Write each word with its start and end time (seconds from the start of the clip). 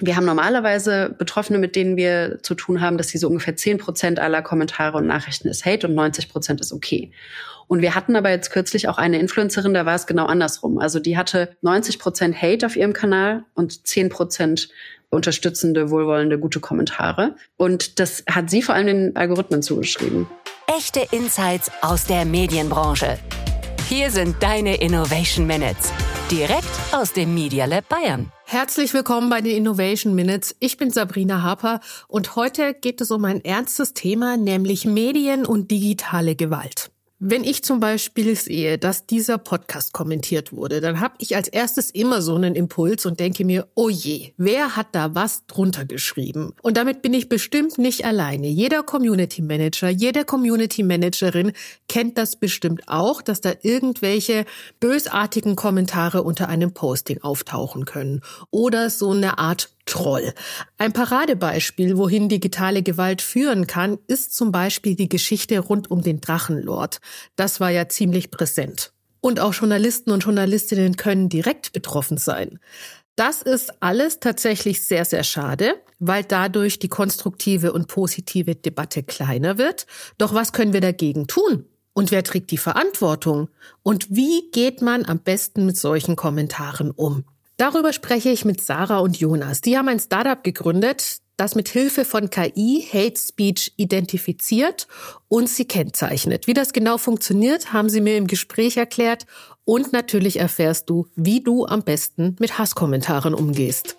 Wir 0.00 0.16
haben 0.16 0.24
normalerweise 0.24 1.14
Betroffene, 1.16 1.58
mit 1.58 1.76
denen 1.76 1.96
wir 1.96 2.40
zu 2.42 2.54
tun 2.54 2.80
haben, 2.80 2.98
dass 2.98 3.08
sie 3.08 3.18
so 3.18 3.28
ungefähr 3.28 3.54
10 3.54 3.78
Prozent 3.78 4.18
aller 4.18 4.42
Kommentare 4.42 4.98
und 4.98 5.06
Nachrichten 5.06 5.48
ist 5.48 5.64
Hate 5.64 5.86
und 5.86 5.94
90 5.94 6.28
Prozent 6.28 6.60
ist 6.60 6.72
okay. 6.72 7.12
Und 7.68 7.80
wir 7.80 7.94
hatten 7.94 8.16
aber 8.16 8.30
jetzt 8.30 8.50
kürzlich 8.50 8.88
auch 8.88 8.98
eine 8.98 9.18
Influencerin, 9.18 9.72
da 9.72 9.86
war 9.86 9.94
es 9.94 10.06
genau 10.06 10.26
andersrum. 10.26 10.78
Also 10.78 10.98
die 10.98 11.16
hatte 11.16 11.56
90 11.62 11.98
Prozent 11.98 12.42
Hate 12.42 12.66
auf 12.66 12.76
ihrem 12.76 12.92
Kanal 12.92 13.44
und 13.54 13.86
10 13.86 14.08
Prozent 14.08 14.68
unterstützende, 15.10 15.90
wohlwollende, 15.90 16.38
gute 16.38 16.60
Kommentare. 16.60 17.36
Und 17.56 18.00
das 18.00 18.24
hat 18.28 18.50
sie 18.50 18.62
vor 18.62 18.74
allem 18.74 18.86
den 18.86 19.16
Algorithmen 19.16 19.62
zugeschrieben. 19.62 20.26
Echte 20.76 21.06
Insights 21.12 21.70
aus 21.82 22.04
der 22.04 22.24
Medienbranche. 22.24 23.18
Hier 23.88 24.10
sind 24.10 24.42
deine 24.42 24.76
Innovation 24.76 25.46
Minutes. 25.46 25.92
Direkt 26.30 26.64
aus 26.92 27.12
dem 27.12 27.34
Media 27.34 27.66
Lab 27.66 27.86
Bayern. 27.90 28.32
Herzlich 28.46 28.94
willkommen 28.94 29.28
bei 29.28 29.42
den 29.42 29.54
Innovation 29.54 30.14
Minutes. 30.14 30.56
Ich 30.58 30.78
bin 30.78 30.90
Sabrina 30.90 31.42
Harper 31.42 31.80
und 32.08 32.34
heute 32.34 32.72
geht 32.72 33.02
es 33.02 33.10
um 33.10 33.26
ein 33.26 33.44
ernstes 33.44 33.92
Thema, 33.92 34.38
nämlich 34.38 34.86
Medien 34.86 35.44
und 35.44 35.70
digitale 35.70 36.34
Gewalt. 36.34 36.93
Wenn 37.26 37.42
ich 37.42 37.64
zum 37.64 37.80
Beispiel 37.80 38.36
sehe, 38.36 38.76
dass 38.76 39.06
dieser 39.06 39.38
Podcast 39.38 39.94
kommentiert 39.94 40.52
wurde, 40.52 40.82
dann 40.82 41.00
habe 41.00 41.14
ich 41.20 41.36
als 41.36 41.48
erstes 41.48 41.90
immer 41.90 42.20
so 42.20 42.34
einen 42.34 42.54
Impuls 42.54 43.06
und 43.06 43.18
denke 43.18 43.46
mir, 43.46 43.66
oh 43.74 43.88
je, 43.88 44.34
wer 44.36 44.76
hat 44.76 44.88
da 44.92 45.14
was 45.14 45.46
drunter 45.46 45.86
geschrieben? 45.86 46.52
Und 46.60 46.76
damit 46.76 47.00
bin 47.00 47.14
ich 47.14 47.30
bestimmt 47.30 47.78
nicht 47.78 48.04
alleine. 48.04 48.48
Jeder 48.48 48.82
Community 48.82 49.40
Manager, 49.40 49.88
jede 49.88 50.26
Community 50.26 50.82
Managerin 50.82 51.52
kennt 51.88 52.18
das 52.18 52.36
bestimmt 52.36 52.82
auch, 52.88 53.22
dass 53.22 53.40
da 53.40 53.54
irgendwelche 53.62 54.44
bösartigen 54.78 55.56
Kommentare 55.56 56.24
unter 56.24 56.50
einem 56.50 56.74
Posting 56.74 57.22
auftauchen 57.22 57.86
können 57.86 58.20
oder 58.50 58.90
so 58.90 59.12
eine 59.12 59.38
Art 59.38 59.70
Troll. 59.86 60.32
Ein 60.78 60.92
Paradebeispiel, 60.92 61.96
wohin 61.98 62.28
digitale 62.28 62.82
Gewalt 62.82 63.22
führen 63.22 63.66
kann, 63.66 63.98
ist 64.06 64.34
zum 64.34 64.50
Beispiel 64.50 64.96
die 64.96 65.08
Geschichte 65.08 65.58
rund 65.58 65.90
um 65.90 66.02
den 66.02 66.20
Drachenlord. 66.20 67.00
Das 67.36 67.60
war 67.60 67.70
ja 67.70 67.88
ziemlich 67.88 68.30
präsent. 68.30 68.92
Und 69.20 69.40
auch 69.40 69.54
Journalisten 69.54 70.10
und 70.10 70.24
Journalistinnen 70.24 70.96
können 70.96 71.28
direkt 71.28 71.72
betroffen 71.72 72.18
sein. 72.18 72.58
Das 73.16 73.42
ist 73.42 73.80
alles 73.80 74.18
tatsächlich 74.18 74.86
sehr, 74.86 75.04
sehr 75.04 75.22
schade, 75.22 75.74
weil 75.98 76.24
dadurch 76.24 76.78
die 76.78 76.88
konstruktive 76.88 77.72
und 77.72 77.86
positive 77.86 78.56
Debatte 78.56 79.02
kleiner 79.02 79.56
wird. 79.56 79.86
Doch 80.18 80.34
was 80.34 80.52
können 80.52 80.72
wir 80.72 80.80
dagegen 80.80 81.26
tun? 81.26 81.64
Und 81.92 82.10
wer 82.10 82.24
trägt 82.24 82.50
die 82.50 82.58
Verantwortung? 82.58 83.48
Und 83.82 84.10
wie 84.10 84.50
geht 84.50 84.82
man 84.82 85.04
am 85.04 85.20
besten 85.20 85.64
mit 85.64 85.76
solchen 85.76 86.16
Kommentaren 86.16 86.90
um? 86.90 87.24
Darüber 87.56 87.92
spreche 87.92 88.30
ich 88.30 88.44
mit 88.44 88.60
Sarah 88.60 88.98
und 88.98 89.16
Jonas. 89.16 89.60
Die 89.60 89.78
haben 89.78 89.88
ein 89.88 90.00
Startup 90.00 90.42
gegründet, 90.42 91.18
das 91.36 91.54
mit 91.54 91.68
Hilfe 91.68 92.04
von 92.04 92.30
KI 92.30 92.84
Hate 92.92 93.18
Speech 93.18 93.74
identifiziert 93.76 94.88
und 95.28 95.48
sie 95.48 95.64
kennzeichnet. 95.64 96.48
Wie 96.48 96.54
das 96.54 96.72
genau 96.72 96.98
funktioniert, 96.98 97.72
haben 97.72 97.88
sie 97.88 98.00
mir 98.00 98.16
im 98.16 98.26
Gespräch 98.26 98.76
erklärt 98.76 99.26
und 99.64 99.92
natürlich 99.92 100.40
erfährst 100.40 100.90
du, 100.90 101.06
wie 101.14 101.42
du 101.42 101.64
am 101.64 101.82
besten 101.82 102.36
mit 102.40 102.58
Hasskommentaren 102.58 103.34
umgehst. 103.34 103.96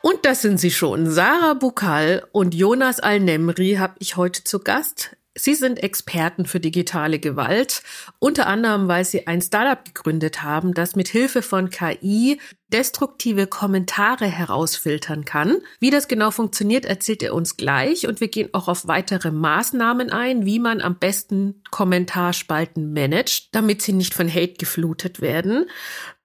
Und 0.00 0.24
das 0.24 0.42
sind 0.42 0.58
sie 0.58 0.70
schon. 0.70 1.10
Sarah 1.10 1.54
Bukal 1.54 2.26
und 2.30 2.54
Jonas 2.54 3.00
Al-Nemri 3.00 3.76
habe 3.76 3.94
ich 3.98 4.16
heute 4.16 4.44
zu 4.44 4.60
Gast. 4.60 5.16
Sie 5.36 5.54
sind 5.54 5.82
Experten 5.82 6.46
für 6.46 6.60
digitale 6.60 7.18
Gewalt, 7.18 7.82
unter 8.20 8.46
anderem, 8.46 8.86
weil 8.86 9.04
Sie 9.04 9.26
ein 9.26 9.42
Startup 9.42 9.84
gegründet 9.84 10.42
haben, 10.42 10.74
das 10.74 10.94
mit 10.94 11.08
Hilfe 11.08 11.42
von 11.42 11.70
KI 11.70 12.38
destruktive 12.72 13.46
Kommentare 13.46 14.26
herausfiltern 14.26 15.24
kann. 15.24 15.58
Wie 15.80 15.90
das 15.90 16.08
genau 16.08 16.30
funktioniert, 16.30 16.84
erzählt 16.84 17.22
er 17.22 17.34
uns 17.34 17.56
gleich 17.56 18.06
und 18.06 18.20
wir 18.20 18.28
gehen 18.28 18.48
auch 18.52 18.68
auf 18.68 18.86
weitere 18.86 19.30
Maßnahmen 19.30 20.10
ein, 20.10 20.44
wie 20.44 20.58
man 20.58 20.80
am 20.80 20.96
besten 20.96 21.62
Kommentarspalten 21.70 22.92
managt, 22.92 23.48
damit 23.52 23.82
sie 23.82 23.92
nicht 23.92 24.14
von 24.14 24.28
Hate 24.28 24.54
geflutet 24.54 25.20
werden. 25.20 25.66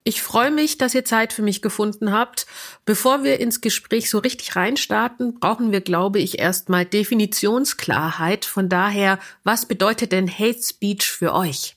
Ich 0.02 0.22
freue 0.22 0.50
mich, 0.50 0.78
dass 0.78 0.94
ihr 0.94 1.04
Zeit 1.04 1.32
für 1.32 1.42
mich 1.42 1.60
gefunden 1.60 2.10
habt. 2.10 2.46
Bevor 2.86 3.22
wir 3.22 3.38
ins 3.38 3.60
Gespräch 3.60 4.08
so 4.08 4.18
richtig 4.18 4.56
reinstarten, 4.56 5.38
brauchen 5.38 5.72
wir, 5.72 5.82
glaube 5.82 6.20
ich, 6.20 6.38
erstmal 6.38 6.86
Definitionsklarheit. 6.86 8.46
Von 8.46 8.70
daher, 8.70 9.18
was 9.44 9.66
bedeutet 9.66 10.12
denn 10.12 10.30
Hate 10.30 10.62
Speech 10.62 11.10
für 11.10 11.34
euch? 11.34 11.76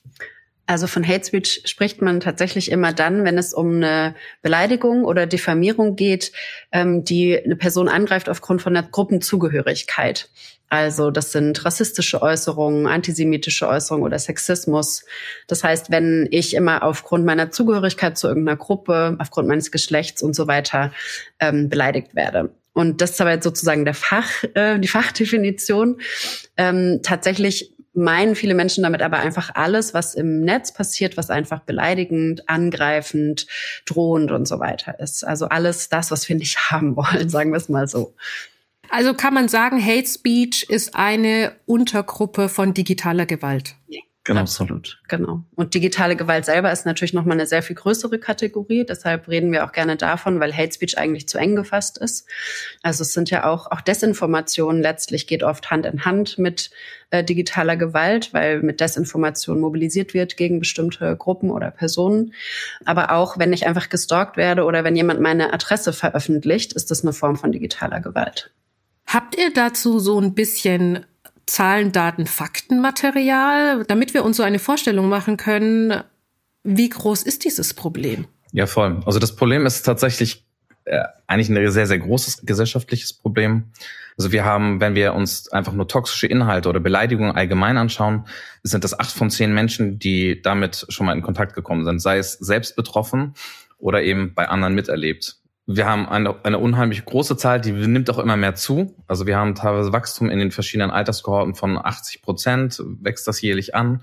Also 0.66 0.86
von 0.86 1.06
Hate 1.06 1.26
Speech 1.26 1.62
spricht 1.66 2.00
man 2.00 2.20
tatsächlich 2.20 2.70
immer 2.70 2.92
dann, 2.92 3.24
wenn 3.24 3.36
es 3.36 3.52
um 3.52 3.76
eine 3.76 4.14
Beleidigung 4.40 5.04
oder 5.04 5.26
Diffamierung 5.26 5.94
geht, 5.94 6.32
ähm, 6.72 7.04
die 7.04 7.38
eine 7.38 7.56
Person 7.56 7.88
angreift 7.88 8.28
aufgrund 8.30 8.62
von 8.62 8.74
einer 8.74 8.86
Gruppenzugehörigkeit. 8.86 10.30
Also 10.70 11.10
das 11.10 11.32
sind 11.32 11.64
rassistische 11.64 12.22
Äußerungen, 12.22 12.86
antisemitische 12.86 13.68
Äußerungen 13.68 14.04
oder 14.04 14.18
Sexismus. 14.18 15.04
Das 15.46 15.62
heißt, 15.62 15.90
wenn 15.90 16.26
ich 16.30 16.54
immer 16.54 16.82
aufgrund 16.82 17.26
meiner 17.26 17.50
Zugehörigkeit 17.50 18.16
zu 18.16 18.28
irgendeiner 18.28 18.56
Gruppe, 18.56 19.16
aufgrund 19.20 19.46
meines 19.46 19.70
Geschlechts 19.70 20.22
und 20.22 20.34
so 20.34 20.48
weiter 20.48 20.92
ähm, 21.38 21.68
beleidigt 21.68 22.14
werde. 22.14 22.54
Und 22.72 23.00
das 23.00 23.12
ist 23.12 23.20
aber 23.20 23.30
jetzt 23.30 23.44
sozusagen 23.44 23.84
der 23.84 23.94
Fach, 23.94 24.42
äh, 24.54 24.80
die 24.80 24.88
Fachdefinition. 24.88 26.00
Ähm, 26.56 27.00
tatsächlich 27.02 27.73
meinen 27.94 28.34
viele 28.34 28.54
Menschen 28.54 28.82
damit 28.82 29.02
aber 29.02 29.18
einfach 29.18 29.54
alles, 29.54 29.94
was 29.94 30.14
im 30.14 30.40
Netz 30.40 30.72
passiert, 30.72 31.16
was 31.16 31.30
einfach 31.30 31.60
beleidigend, 31.60 32.48
angreifend, 32.48 33.46
drohend 33.86 34.32
und 34.32 34.46
so 34.46 34.58
weiter 34.58 34.98
ist. 34.98 35.24
Also 35.24 35.46
alles 35.46 35.88
das, 35.88 36.10
was 36.10 36.28
wir 36.28 36.36
nicht 36.36 36.58
haben 36.70 36.96
wollen, 36.96 37.28
sagen 37.28 37.52
wir 37.52 37.58
es 37.58 37.68
mal 37.68 37.88
so. 37.88 38.14
Also 38.90 39.14
kann 39.14 39.34
man 39.34 39.48
sagen, 39.48 39.84
Hate 39.84 40.06
Speech 40.06 40.66
ist 40.68 40.94
eine 40.94 41.52
Untergruppe 41.66 42.48
von 42.48 42.74
digitaler 42.74 43.26
Gewalt. 43.26 43.74
Ja. 43.88 44.00
Genau. 44.26 44.40
Absolut, 44.40 45.02
genau. 45.06 45.44
Und 45.54 45.74
digitale 45.74 46.16
Gewalt 46.16 46.46
selber 46.46 46.72
ist 46.72 46.86
natürlich 46.86 47.12
nochmal 47.12 47.36
eine 47.36 47.46
sehr 47.46 47.62
viel 47.62 47.76
größere 47.76 48.18
Kategorie. 48.18 48.86
Deshalb 48.86 49.28
reden 49.28 49.52
wir 49.52 49.66
auch 49.66 49.72
gerne 49.72 49.96
davon, 49.96 50.40
weil 50.40 50.56
Hate 50.56 50.72
Speech 50.72 50.96
eigentlich 50.96 51.28
zu 51.28 51.36
eng 51.36 51.56
gefasst 51.56 51.98
ist. 51.98 52.26
Also 52.82 53.02
es 53.02 53.12
sind 53.12 53.28
ja 53.28 53.44
auch, 53.44 53.70
auch 53.70 53.82
Desinformation 53.82 54.80
letztlich 54.80 55.26
geht 55.26 55.42
oft 55.42 55.70
Hand 55.70 55.84
in 55.84 56.06
Hand 56.06 56.38
mit 56.38 56.70
äh, 57.10 57.22
digitaler 57.22 57.76
Gewalt, 57.76 58.32
weil 58.32 58.62
mit 58.62 58.80
Desinformation 58.80 59.60
mobilisiert 59.60 60.14
wird 60.14 60.38
gegen 60.38 60.58
bestimmte 60.58 61.14
Gruppen 61.16 61.50
oder 61.50 61.70
Personen. 61.70 62.32
Aber 62.86 63.12
auch 63.12 63.38
wenn 63.38 63.52
ich 63.52 63.66
einfach 63.66 63.90
gestalkt 63.90 64.38
werde 64.38 64.64
oder 64.64 64.84
wenn 64.84 64.96
jemand 64.96 65.20
meine 65.20 65.52
Adresse 65.52 65.92
veröffentlicht, 65.92 66.72
ist 66.72 66.90
das 66.90 67.02
eine 67.02 67.12
Form 67.12 67.36
von 67.36 67.52
digitaler 67.52 68.00
Gewalt. 68.00 68.50
Habt 69.06 69.36
ihr 69.36 69.52
dazu 69.52 69.98
so 69.98 70.18
ein 70.18 70.32
bisschen 70.32 71.04
Zahlen, 71.46 71.92
Daten, 71.92 72.26
Faktenmaterial, 72.26 73.84
damit 73.84 74.14
wir 74.14 74.24
uns 74.24 74.36
so 74.36 74.42
eine 74.42 74.58
Vorstellung 74.58 75.08
machen 75.08 75.36
können, 75.36 76.02
wie 76.62 76.88
groß 76.88 77.22
ist 77.22 77.44
dieses 77.44 77.74
Problem? 77.74 78.26
Ja, 78.52 78.66
voll. 78.66 79.02
Also 79.04 79.18
das 79.18 79.36
Problem 79.36 79.66
ist 79.66 79.82
tatsächlich 79.82 80.46
äh, 80.84 81.02
eigentlich 81.26 81.48
ein 81.48 81.70
sehr, 81.70 81.86
sehr 81.86 81.98
großes 81.98 82.42
gesellschaftliches 82.44 83.12
Problem. 83.12 83.64
Also 84.16 84.32
wir 84.32 84.44
haben, 84.44 84.80
wenn 84.80 84.94
wir 84.94 85.14
uns 85.14 85.48
einfach 85.48 85.72
nur 85.72 85.88
toxische 85.88 86.26
Inhalte 86.26 86.68
oder 86.68 86.80
Beleidigungen 86.80 87.34
allgemein 87.34 87.76
anschauen, 87.76 88.26
sind 88.62 88.84
das 88.84 88.98
acht 88.98 89.10
von 89.10 89.30
zehn 89.30 89.52
Menschen, 89.52 89.98
die 89.98 90.40
damit 90.40 90.86
schon 90.88 91.06
mal 91.06 91.14
in 91.14 91.22
Kontakt 91.22 91.54
gekommen 91.54 91.84
sind, 91.84 92.00
sei 92.00 92.18
es 92.18 92.34
selbst 92.34 92.76
betroffen 92.76 93.34
oder 93.78 94.02
eben 94.02 94.34
bei 94.34 94.48
anderen 94.48 94.74
miterlebt 94.74 95.38
wir 95.66 95.86
haben 95.86 96.08
eine, 96.08 96.44
eine 96.44 96.58
unheimlich 96.58 97.04
große 97.04 97.36
Zahl, 97.36 97.60
die 97.60 97.72
nimmt 97.72 98.10
auch 98.10 98.18
immer 98.18 98.36
mehr 98.36 98.54
zu. 98.54 98.94
Also 99.06 99.26
wir 99.26 99.36
haben 99.38 99.54
teilweise 99.54 99.92
Wachstum 99.92 100.28
in 100.28 100.38
den 100.38 100.50
verschiedenen 100.50 100.90
Alterskohorten 100.90 101.54
von 101.54 101.78
80 101.78 102.20
Prozent, 102.20 102.82
wächst 103.00 103.26
das 103.26 103.40
jährlich 103.40 103.74
an. 103.74 104.02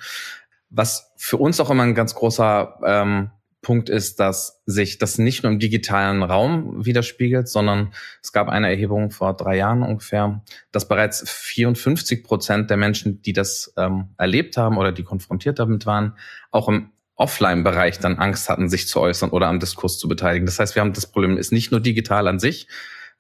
Was 0.70 1.14
für 1.18 1.38
uns 1.38 1.60
auch 1.60 1.70
immer 1.70 1.84
ein 1.84 1.96
ganz 1.96 2.16
großer 2.16 2.80
ähm, 2.84 3.32
Punkt 3.62 3.90
ist, 3.90 4.20
dass 4.20 4.64
sich 4.66 4.98
das 4.98 5.20
nicht 5.20 5.44
nur 5.44 5.52
im 5.52 5.60
digitalen 5.60 6.24
Raum 6.24 6.84
widerspiegelt, 6.84 7.48
sondern 7.48 7.94
es 8.24 8.32
gab 8.32 8.50
eine 8.50 8.70
Erhebung 8.70 9.12
vor 9.12 9.36
drei 9.36 9.58
Jahren 9.58 9.84
ungefähr, 9.84 10.42
dass 10.72 10.88
bereits 10.88 11.30
54 11.30 12.24
Prozent 12.24 12.72
der 12.72 12.78
Menschen, 12.78 13.22
die 13.22 13.34
das 13.34 13.72
ähm, 13.78 14.16
erlebt 14.18 14.58
haben 14.58 14.78
oder 14.78 14.92
die 14.92 15.04
konfrontiert 15.04 15.60
damit 15.60 15.86
waren, 15.86 16.18
auch 16.50 16.70
im 16.70 16.90
Offline-Bereich 17.22 18.00
dann 18.00 18.18
Angst 18.20 18.50
hatten, 18.50 18.70
sich 18.70 18.88
zu 18.88 19.00
äußern 19.00 19.30
oder 19.30 19.48
am 19.48 19.60
Diskurs 19.60 19.98
zu 19.98 20.08
beteiligen. 20.08 20.46
Das 20.46 20.60
heißt, 20.60 20.76
wir 20.76 20.82
haben 20.82 20.94
das 20.94 21.08
Problem 21.08 21.38
ist 21.38 21.52
nicht 21.52 21.72
nur 21.72 21.80
digital 21.80 22.28
an 22.28 22.40
sich, 22.40 22.68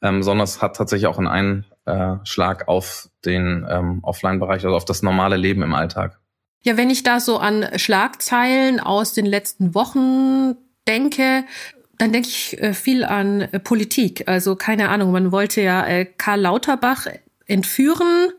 ähm, 0.01 0.23
sondern 0.23 0.43
es 0.43 0.61
hat 0.61 0.75
tatsächlich 0.75 1.07
auch 1.07 1.19
einen 1.19 1.65
Einschlag 1.85 2.67
auf 2.67 3.09
den 3.23 3.65
ähm, 3.69 3.99
Offline-Bereich, 4.03 4.65
also 4.65 4.75
auf 4.75 4.85
das 4.85 5.03
normale 5.03 5.37
Leben 5.37 5.61
im 5.63 5.73
Alltag. 5.73 6.19
Ja, 6.63 6.77
wenn 6.77 6.89
ich 6.89 7.03
da 7.03 7.19
so 7.19 7.37
an 7.37 7.67
Schlagzeilen 7.77 8.79
aus 8.79 9.13
den 9.13 9.25
letzten 9.25 9.73
Wochen 9.73 10.55
denke, 10.87 11.43
dann 11.97 12.11
denke 12.11 12.29
ich 12.29 12.61
äh, 12.61 12.73
viel 12.73 13.03
an 13.03 13.41
äh, 13.41 13.59
Politik. 13.59 14.27
Also 14.27 14.55
keine 14.55 14.89
Ahnung, 14.89 15.11
man 15.11 15.31
wollte 15.31 15.61
ja 15.61 15.85
äh, 15.85 16.05
Karl 16.05 16.41
Lauterbach 16.41 17.07
entführen 17.45 18.31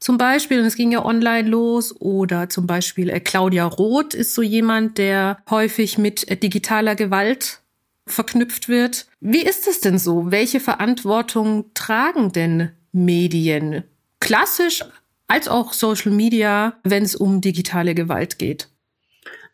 zum 0.00 0.16
Beispiel, 0.16 0.60
und 0.60 0.66
es 0.66 0.76
ging 0.76 0.90
ja 0.90 1.04
online 1.04 1.48
los, 1.48 1.94
oder 2.00 2.48
zum 2.48 2.66
Beispiel 2.66 3.10
äh, 3.10 3.20
Claudia 3.20 3.66
Roth 3.66 4.14
ist 4.14 4.34
so 4.34 4.40
jemand, 4.40 4.96
der 4.96 5.38
häufig 5.48 5.98
mit 5.98 6.28
äh, 6.28 6.36
digitaler 6.36 6.94
Gewalt 6.94 7.60
verknüpft 8.06 8.68
wird. 8.68 9.06
Wie 9.20 9.42
ist 9.42 9.68
es 9.68 9.80
denn 9.80 9.98
so? 9.98 10.30
Welche 10.30 10.58
Verantwortung 10.58 11.66
tragen 11.74 12.32
denn 12.32 12.70
Medien? 12.92 13.84
Klassisch 14.20 14.84
als 15.28 15.48
auch 15.48 15.74
Social 15.74 16.12
Media, 16.12 16.78
wenn 16.82 17.02
es 17.02 17.14
um 17.14 17.40
digitale 17.42 17.94
Gewalt 17.94 18.38
geht. 18.38 18.68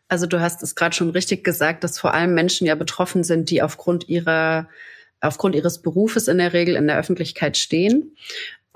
Also 0.07 0.25
du 0.25 0.39
hast 0.39 0.63
es 0.63 0.75
gerade 0.75 0.95
schon 0.95 1.09
richtig 1.09 1.43
gesagt, 1.43 1.83
dass 1.83 1.99
vor 1.99 2.13
allem 2.13 2.33
Menschen 2.33 2.65
ja 2.65 2.75
betroffen 2.75 3.23
sind, 3.23 3.49
die 3.49 3.61
aufgrund 3.61 4.07
ihrer 4.07 4.69
aufgrund 5.19 5.55
ihres 5.55 5.81
Berufes 5.81 6.27
in 6.27 6.37
der 6.37 6.53
Regel 6.53 6.75
in 6.75 6.87
der 6.87 6.97
Öffentlichkeit 6.97 7.57
stehen. 7.57 8.15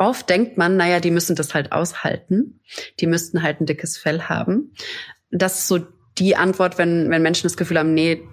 Oft 0.01 0.31
denkt 0.31 0.57
man, 0.57 0.77
naja, 0.77 0.99
die 0.99 1.11
müssen 1.11 1.35
das 1.35 1.53
halt 1.53 1.71
aushalten. 1.71 2.59
Die 2.99 3.05
müssten 3.05 3.43
halt 3.43 3.61
ein 3.61 3.67
dickes 3.67 3.99
Fell 3.99 4.23
haben. 4.23 4.73
Das 5.29 5.59
ist 5.59 5.67
so 5.67 5.77
die 6.17 6.35
Antwort, 6.35 6.79
wenn, 6.79 7.11
wenn 7.11 7.21
Menschen 7.21 7.43
das 7.43 7.55
Gefühl 7.55 7.77
haben, 7.77 7.93
nee, 7.93 8.23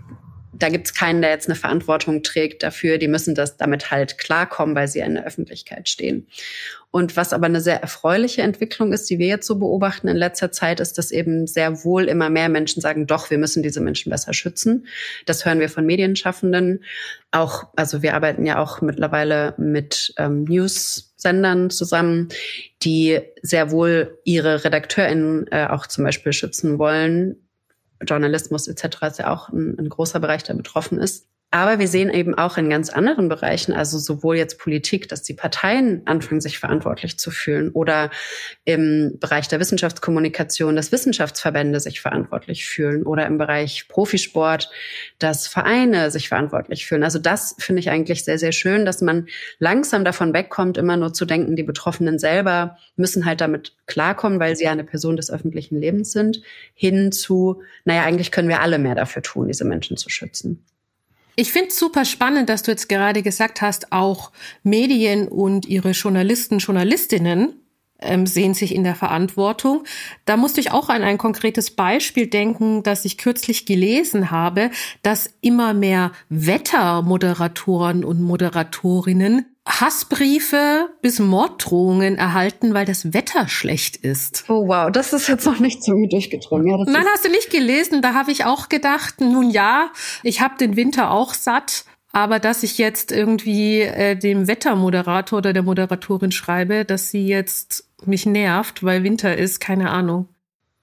da 0.54 0.70
gibt's 0.70 0.94
keinen, 0.94 1.20
der 1.20 1.30
jetzt 1.30 1.46
eine 1.46 1.56
Verantwortung 1.56 2.22
trägt 2.22 2.62
dafür. 2.62 2.96
Die 2.96 3.06
müssen 3.06 3.34
das 3.34 3.58
damit 3.58 3.90
halt 3.90 4.16
klarkommen, 4.16 4.74
weil 4.74 4.88
sie 4.88 5.00
in 5.00 5.16
der 5.16 5.26
Öffentlichkeit 5.26 5.90
stehen. 5.90 6.26
Und 6.90 7.18
was 7.18 7.34
aber 7.34 7.44
eine 7.44 7.60
sehr 7.60 7.82
erfreuliche 7.82 8.40
Entwicklung 8.40 8.94
ist, 8.94 9.10
die 9.10 9.18
wir 9.18 9.26
jetzt 9.26 9.46
so 9.46 9.58
beobachten 9.58 10.08
in 10.08 10.16
letzter 10.16 10.50
Zeit, 10.50 10.80
ist, 10.80 10.96
dass 10.96 11.10
eben 11.10 11.46
sehr 11.46 11.84
wohl 11.84 12.04
immer 12.04 12.30
mehr 12.30 12.48
Menschen 12.48 12.80
sagen, 12.80 13.06
doch, 13.06 13.28
wir 13.28 13.36
müssen 13.36 13.62
diese 13.62 13.82
Menschen 13.82 14.08
besser 14.08 14.32
schützen. 14.32 14.86
Das 15.26 15.44
hören 15.44 15.60
wir 15.60 15.68
von 15.68 15.84
Medienschaffenden. 15.84 16.82
Auch, 17.30 17.66
also 17.76 18.00
wir 18.00 18.14
arbeiten 18.14 18.46
ja 18.46 18.58
auch 18.58 18.80
mittlerweile 18.80 19.54
mit 19.58 20.14
ähm, 20.16 20.48
News-Sendern 21.18 21.70
zusammen, 21.70 22.28
die 22.82 23.20
sehr 23.42 23.70
wohl 23.70 24.18
ihre 24.24 24.64
RedakteurInnen 24.64 25.46
äh, 25.50 25.66
auch 25.68 25.86
zum 25.86 26.04
Beispiel 26.04 26.32
schützen 26.32 26.78
wollen, 26.78 27.36
Journalismus 28.06 28.68
etc. 28.68 29.02
ist 29.02 29.18
ja 29.18 29.32
auch 29.32 29.48
ein, 29.48 29.76
ein 29.78 29.88
großer 29.88 30.20
Bereich, 30.20 30.44
der 30.44 30.54
betroffen 30.54 30.98
ist. 30.98 31.26
Aber 31.50 31.78
wir 31.78 31.88
sehen 31.88 32.10
eben 32.10 32.34
auch 32.34 32.58
in 32.58 32.68
ganz 32.68 32.90
anderen 32.90 33.30
Bereichen, 33.30 33.72
also 33.72 33.98
sowohl 33.98 34.36
jetzt 34.36 34.58
Politik, 34.58 35.08
dass 35.08 35.22
die 35.22 35.32
Parteien 35.32 36.02
anfangen, 36.04 36.42
sich 36.42 36.58
verantwortlich 36.58 37.18
zu 37.18 37.30
fühlen 37.30 37.70
oder 37.70 38.10
im 38.66 39.16
Bereich 39.18 39.48
der 39.48 39.58
Wissenschaftskommunikation, 39.58 40.76
dass 40.76 40.92
Wissenschaftsverbände 40.92 41.80
sich 41.80 42.02
verantwortlich 42.02 42.66
fühlen 42.66 43.02
oder 43.02 43.24
im 43.24 43.38
Bereich 43.38 43.88
Profisport, 43.88 44.70
dass 45.18 45.48
Vereine 45.48 46.10
sich 46.10 46.28
verantwortlich 46.28 46.86
fühlen. 46.86 47.02
Also 47.02 47.18
das 47.18 47.56
finde 47.58 47.80
ich 47.80 47.88
eigentlich 47.88 48.26
sehr, 48.26 48.38
sehr 48.38 48.52
schön, 48.52 48.84
dass 48.84 49.00
man 49.00 49.26
langsam 49.58 50.04
davon 50.04 50.34
wegkommt, 50.34 50.76
immer 50.76 50.98
nur 50.98 51.14
zu 51.14 51.24
denken, 51.24 51.56
die 51.56 51.62
Betroffenen 51.62 52.18
selber 52.18 52.76
müssen 52.96 53.24
halt 53.24 53.40
damit 53.40 53.74
klarkommen, 53.86 54.38
weil 54.38 54.54
sie 54.54 54.64
ja 54.64 54.72
eine 54.72 54.84
Person 54.84 55.16
des 55.16 55.30
öffentlichen 55.30 55.80
Lebens 55.80 56.12
sind, 56.12 56.42
hin 56.74 57.10
zu, 57.10 57.62
naja, 57.86 58.02
eigentlich 58.02 58.32
können 58.32 58.50
wir 58.50 58.60
alle 58.60 58.78
mehr 58.78 58.94
dafür 58.94 59.22
tun, 59.22 59.48
diese 59.48 59.64
Menschen 59.64 59.96
zu 59.96 60.10
schützen. 60.10 60.66
Ich 61.40 61.52
finde 61.52 61.68
es 61.68 61.78
super 61.78 62.04
spannend, 62.04 62.48
dass 62.48 62.64
du 62.64 62.72
jetzt 62.72 62.88
gerade 62.88 63.22
gesagt 63.22 63.62
hast, 63.62 63.92
auch 63.92 64.32
Medien 64.64 65.28
und 65.28 65.66
ihre 65.66 65.92
Journalisten, 65.92 66.58
Journalistinnen 66.58 67.54
ähm, 68.00 68.26
sehen 68.26 68.54
sich 68.54 68.74
in 68.74 68.82
der 68.82 68.96
Verantwortung. 68.96 69.84
Da 70.24 70.36
musste 70.36 70.58
ich 70.58 70.72
auch 70.72 70.88
an 70.88 71.04
ein 71.04 71.16
konkretes 71.16 71.70
Beispiel 71.70 72.26
denken, 72.26 72.82
das 72.82 73.04
ich 73.04 73.18
kürzlich 73.18 73.66
gelesen 73.66 74.32
habe, 74.32 74.72
dass 75.02 75.32
immer 75.40 75.74
mehr 75.74 76.10
Wettermoderatoren 76.28 78.04
und 78.04 78.20
Moderatorinnen 78.20 79.46
Hassbriefe 79.68 80.88
bis 81.02 81.18
Morddrohungen 81.18 82.16
erhalten, 82.16 82.72
weil 82.72 82.86
das 82.86 83.12
Wetter 83.12 83.48
schlecht 83.48 83.96
ist. 83.98 84.44
Oh 84.48 84.66
wow, 84.66 84.90
das 84.90 85.12
ist 85.12 85.28
jetzt 85.28 85.44
noch 85.44 85.60
nicht 85.60 85.82
zu 85.82 85.92
mir 85.92 86.08
durchgedrungen. 86.08 86.66
Ja, 86.66 86.84
Nein, 86.90 87.04
hast 87.12 87.24
du 87.24 87.28
nicht 87.28 87.50
gelesen. 87.50 88.00
Da 88.00 88.14
habe 88.14 88.32
ich 88.32 88.46
auch 88.46 88.70
gedacht, 88.70 89.20
nun 89.20 89.50
ja, 89.50 89.90
ich 90.22 90.40
habe 90.40 90.56
den 90.58 90.76
Winter 90.76 91.10
auch 91.10 91.34
satt. 91.34 91.84
Aber 92.10 92.38
dass 92.38 92.62
ich 92.62 92.78
jetzt 92.78 93.12
irgendwie 93.12 93.82
äh, 93.82 94.16
dem 94.16 94.48
Wettermoderator 94.48 95.38
oder 95.38 95.52
der 95.52 95.62
Moderatorin 95.62 96.32
schreibe, 96.32 96.86
dass 96.86 97.10
sie 97.10 97.26
jetzt 97.26 97.84
mich 98.06 98.24
nervt, 98.24 98.82
weil 98.82 99.04
Winter 99.04 99.36
ist, 99.36 99.60
keine 99.60 99.90
Ahnung. 99.90 100.28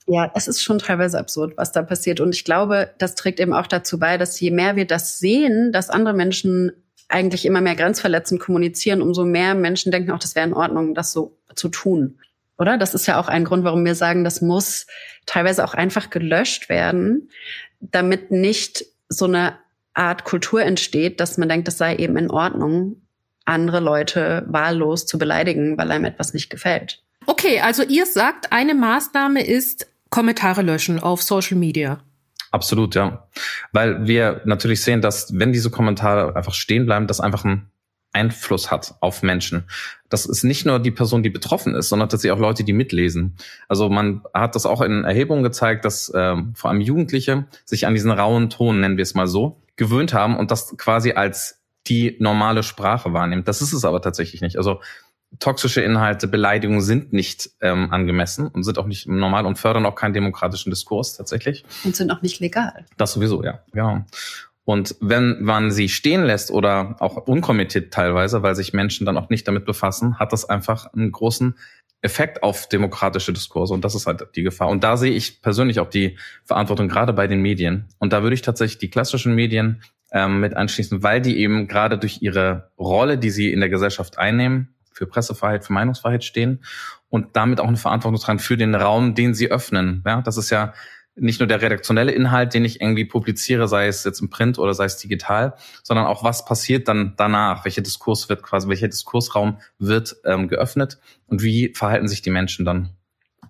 Ja, 0.07 0.31
es 0.35 0.47
ist 0.47 0.61
schon 0.61 0.77
teilweise 0.77 1.17
absurd, 1.17 1.53
was 1.57 1.71
da 1.71 1.81
passiert. 1.81 2.19
Und 2.19 2.35
ich 2.35 2.45
glaube, 2.45 2.91
das 2.99 3.15
trägt 3.15 3.39
eben 3.39 3.53
auch 3.53 3.65
dazu 3.65 3.97
bei, 3.97 4.19
dass 4.19 4.39
je 4.39 4.51
mehr 4.51 4.75
wir 4.75 4.85
das 4.85 5.17
sehen, 5.17 5.71
dass 5.71 5.89
andere 5.89 6.13
Menschen 6.13 6.71
eigentlich 7.07 7.45
immer 7.45 7.61
mehr 7.61 7.75
grenzverletzend 7.75 8.41
kommunizieren, 8.41 9.01
umso 9.01 9.25
mehr 9.25 9.55
Menschen 9.55 9.91
denken 9.91 10.11
auch, 10.11 10.19
das 10.19 10.35
wäre 10.35 10.47
in 10.47 10.53
Ordnung, 10.53 10.95
das 10.95 11.11
so 11.11 11.37
zu 11.55 11.69
tun. 11.69 12.19
Oder? 12.57 12.77
Das 12.77 12.93
ist 12.93 13.05
ja 13.05 13.19
auch 13.19 13.27
ein 13.27 13.45
Grund, 13.45 13.63
warum 13.63 13.85
wir 13.85 13.95
sagen, 13.95 14.23
das 14.23 14.41
muss 14.41 14.87
teilweise 15.25 15.63
auch 15.63 15.73
einfach 15.73 16.09
gelöscht 16.09 16.69
werden, 16.69 17.29
damit 17.79 18.31
nicht 18.31 18.85
so 19.09 19.25
eine 19.25 19.57
Art 19.93 20.23
Kultur 20.23 20.61
entsteht, 20.61 21.19
dass 21.19 21.37
man 21.37 21.49
denkt, 21.49 21.67
das 21.67 21.77
sei 21.77 21.95
eben 21.95 22.17
in 22.17 22.31
Ordnung, 22.31 23.01
andere 23.45 23.79
Leute 23.79 24.43
wahllos 24.47 25.05
zu 25.05 25.17
beleidigen, 25.17 25.77
weil 25.77 25.91
einem 25.91 26.05
etwas 26.05 26.33
nicht 26.33 26.49
gefällt. 26.49 27.03
Okay, 27.27 27.59
also 27.61 27.83
ihr 27.83 28.05
sagt, 28.05 28.51
eine 28.51 28.73
Maßnahme 28.73 29.45
ist 29.45 29.87
Kommentare 30.09 30.61
löschen 30.61 30.99
auf 30.99 31.21
Social 31.21 31.57
Media. 31.57 31.99
Absolut, 32.55 32.95
ja. 32.95 33.27
Weil 33.73 34.07
wir 34.07 34.39
natürlich 34.45 34.81
sehen, 34.81 35.01
dass 35.01 35.37
wenn 35.37 35.51
diese 35.51 35.69
Kommentare 35.69 36.37
einfach 36.37 36.53
stehen 36.53 36.85
bleiben, 36.85 37.05
das 37.05 37.19
einfach 37.19 37.43
einen 37.43 37.69
Einfluss 38.13 38.71
hat 38.71 38.95
auf 39.01 39.23
Menschen. 39.23 39.65
Das 40.07 40.25
ist 40.25 40.45
nicht 40.45 40.65
nur 40.65 40.79
die 40.79 40.91
Person, 40.91 41.21
die 41.21 41.29
betroffen 41.29 41.75
ist, 41.75 41.89
sondern 41.89 42.07
tatsächlich 42.07 42.31
auch 42.31 42.41
Leute, 42.41 42.63
die 42.63 42.71
mitlesen. 42.71 43.35
Also 43.67 43.89
man 43.89 44.21
hat 44.33 44.55
das 44.55 44.65
auch 44.65 44.79
in 44.79 45.03
Erhebungen 45.03 45.43
gezeigt, 45.43 45.83
dass 45.83 46.07
äh, 46.13 46.37
vor 46.53 46.69
allem 46.69 46.79
Jugendliche 46.79 47.45
sich 47.65 47.87
an 47.87 47.93
diesen 47.93 48.11
rauen 48.11 48.49
Ton, 48.49 48.79
nennen 48.79 48.95
wir 48.95 49.03
es 49.03 49.15
mal 49.15 49.27
so, 49.27 49.61
gewöhnt 49.75 50.13
haben 50.13 50.37
und 50.37 50.49
das 50.49 50.77
quasi 50.77 51.11
als 51.11 51.61
die 51.87 52.15
normale 52.21 52.63
Sprache 52.63 53.11
wahrnehmen. 53.11 53.43
Das 53.43 53.61
ist 53.61 53.73
es 53.73 53.83
aber 53.83 54.01
tatsächlich 54.01 54.39
nicht. 54.39 54.55
Also 54.55 54.79
toxische 55.39 55.81
Inhalte, 55.81 56.27
Beleidigungen 56.27 56.81
sind 56.81 57.13
nicht 57.13 57.49
ähm, 57.61 57.91
angemessen 57.91 58.47
und 58.47 58.63
sind 58.63 58.77
auch 58.77 58.85
nicht 58.85 59.07
normal 59.07 59.45
und 59.45 59.57
fördern 59.57 59.85
auch 59.85 59.95
keinen 59.95 60.13
demokratischen 60.13 60.69
Diskurs 60.69 61.15
tatsächlich. 61.15 61.63
Und 61.83 61.95
sind 61.95 62.11
auch 62.11 62.21
nicht 62.21 62.39
legal. 62.39 62.85
Das 62.97 63.13
sowieso, 63.13 63.43
ja. 63.43 63.59
ja. 63.73 64.05
Und 64.63 64.95
wenn 64.99 65.43
man 65.43 65.69
sie 65.69 65.89
stehen 65.89 66.23
lässt 66.23 66.49
oder 66.49 66.95
auch 66.99 67.17
unkommentiert 67.27 67.93
teilweise, 67.93 68.41
weil 68.41 68.55
sich 68.55 68.73
Menschen 68.73 69.05
dann 69.05 69.17
auch 69.17 69.29
nicht 69.29 69.47
damit 69.47 69.65
befassen, 69.65 70.17
hat 70.17 70.33
das 70.33 70.49
einfach 70.49 70.91
einen 70.93 71.11
großen 71.11 71.55
Effekt 72.01 72.43
auf 72.43 72.67
demokratische 72.67 73.33
Diskurse 73.33 73.73
und 73.73 73.83
das 73.83 73.95
ist 73.95 74.05
halt 74.05 74.27
die 74.35 74.43
Gefahr. 74.43 74.69
Und 74.69 74.83
da 74.83 74.97
sehe 74.97 75.11
ich 75.11 75.41
persönlich 75.41 75.79
auch 75.79 75.89
die 75.89 76.17
Verantwortung 76.43 76.87
gerade 76.87 77.13
bei 77.13 77.27
den 77.27 77.41
Medien. 77.41 77.87
Und 77.99 78.13
da 78.13 78.21
würde 78.21 78.35
ich 78.35 78.41
tatsächlich 78.41 78.77
die 78.77 78.89
klassischen 78.89 79.33
Medien 79.33 79.81
ähm, 80.11 80.39
mit 80.39 80.55
anschließen, 80.55 81.03
weil 81.03 81.21
die 81.21 81.37
eben 81.37 81.67
gerade 81.67 81.97
durch 81.97 82.21
ihre 82.21 82.71
Rolle, 82.77 83.17
die 83.17 83.31
sie 83.31 83.51
in 83.51 83.59
der 83.59 83.69
Gesellschaft 83.69 84.19
einnehmen, 84.19 84.74
für 84.95 85.05
Pressefreiheit, 85.05 85.65
für 85.65 85.73
Meinungsfreiheit 85.73 86.23
stehen 86.23 86.63
und 87.09 87.35
damit 87.35 87.59
auch 87.59 87.67
eine 87.67 87.77
Verantwortung 87.77 88.19
tragen 88.19 88.39
für 88.39 88.57
den 88.57 88.73
Raum, 88.73 89.13
den 89.13 89.33
sie 89.33 89.51
öffnen. 89.51 90.01
Ja, 90.05 90.21
das 90.21 90.37
ist 90.37 90.49
ja 90.49 90.73
nicht 91.15 91.39
nur 91.39 91.47
der 91.47 91.61
redaktionelle 91.61 92.11
Inhalt, 92.11 92.53
den 92.53 92.65
ich 92.65 92.81
irgendwie 92.81 93.05
publiziere, 93.05 93.67
sei 93.67 93.87
es 93.87 94.03
jetzt 94.03 94.19
im 94.21 94.29
Print 94.29 94.59
oder 94.59 94.73
sei 94.73 94.85
es 94.85 94.97
digital, 94.97 95.55
sondern 95.83 96.05
auch 96.07 96.23
was 96.23 96.45
passiert 96.45 96.87
dann 96.87 97.13
danach, 97.17 97.63
welcher 97.63 97.81
Diskurs 97.81 98.27
wird 98.27 98.43
quasi, 98.43 98.67
welcher 98.67 98.89
Diskursraum 98.89 99.59
wird 99.79 100.17
ähm, 100.25 100.47
geöffnet 100.47 100.99
und 101.27 101.41
wie 101.41 101.73
verhalten 101.73 102.07
sich 102.07 102.21
die 102.21 102.31
Menschen 102.31 102.65
dann 102.65 102.89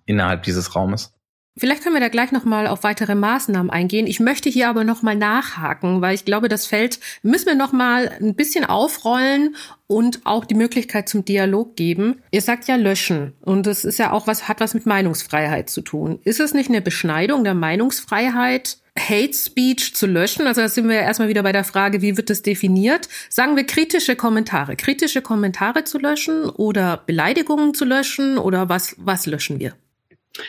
innerhalb 0.04 0.44
dieses 0.44 0.76
Raumes. 0.76 1.15
Vielleicht 1.58 1.82
können 1.82 1.94
wir 1.94 2.00
da 2.00 2.08
gleich 2.08 2.32
nochmal 2.32 2.66
auf 2.66 2.82
weitere 2.82 3.14
Maßnahmen 3.14 3.70
eingehen. 3.70 4.06
Ich 4.06 4.20
möchte 4.20 4.50
hier 4.50 4.68
aber 4.68 4.84
nochmal 4.84 5.16
nachhaken, 5.16 6.02
weil 6.02 6.14
ich 6.14 6.26
glaube, 6.26 6.50
das 6.50 6.66
Feld 6.66 7.00
müssen 7.22 7.46
wir 7.46 7.54
nochmal 7.54 8.12
ein 8.20 8.34
bisschen 8.34 8.66
aufrollen 8.66 9.56
und 9.86 10.20
auch 10.24 10.44
die 10.44 10.54
Möglichkeit 10.54 11.08
zum 11.08 11.24
Dialog 11.24 11.74
geben. 11.74 12.20
Ihr 12.30 12.42
sagt 12.42 12.68
ja 12.68 12.76
löschen 12.76 13.32
und 13.40 13.66
das 13.66 13.86
ist 13.86 13.98
ja 13.98 14.12
auch 14.12 14.26
was, 14.26 14.48
hat 14.48 14.60
was 14.60 14.74
mit 14.74 14.84
Meinungsfreiheit 14.84 15.70
zu 15.70 15.80
tun. 15.80 16.18
Ist 16.24 16.40
es 16.40 16.52
nicht 16.52 16.68
eine 16.68 16.82
Beschneidung 16.82 17.42
der 17.42 17.54
Meinungsfreiheit? 17.54 18.76
Hate 18.98 19.34
Speech 19.34 19.94
zu 19.94 20.06
löschen. 20.06 20.46
Also 20.46 20.62
da 20.62 20.68
sind 20.68 20.88
wir 20.88 21.00
erstmal 21.00 21.28
wieder 21.28 21.42
bei 21.42 21.52
der 21.52 21.64
Frage, 21.64 22.02
wie 22.02 22.16
wird 22.16 22.30
das 22.30 22.42
definiert? 22.42 23.08
Sagen 23.28 23.56
wir 23.56 23.64
kritische 23.64 24.16
Kommentare. 24.16 24.76
Kritische 24.76 25.22
Kommentare 25.22 25.84
zu 25.84 25.98
löschen 25.98 26.44
oder 26.44 27.02
Beleidigungen 27.06 27.74
zu 27.74 27.84
löschen 27.84 28.38
oder 28.38 28.68
was, 28.68 28.94
was 28.98 29.26
löschen 29.26 29.60
wir? 29.60 29.74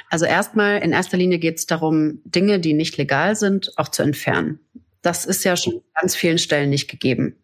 Also 0.10 0.26
erstmal, 0.26 0.82
in 0.82 0.92
erster 0.92 1.18
Linie 1.18 1.40
geht 1.40 1.58
es 1.58 1.66
darum, 1.66 2.22
Dinge, 2.24 2.60
die 2.60 2.74
nicht 2.74 2.98
legal 2.98 3.36
sind, 3.36 3.78
auch 3.78 3.90
zu 3.90 4.04
entfernen. 4.04 4.60
Das 5.02 5.26
ist 5.26 5.44
ja 5.44 5.56
schon 5.56 5.76
an 5.76 6.02
ganz 6.02 6.16
vielen 6.16 6.38
Stellen 6.38 6.70
nicht 6.70 6.90
gegeben. 6.90 7.36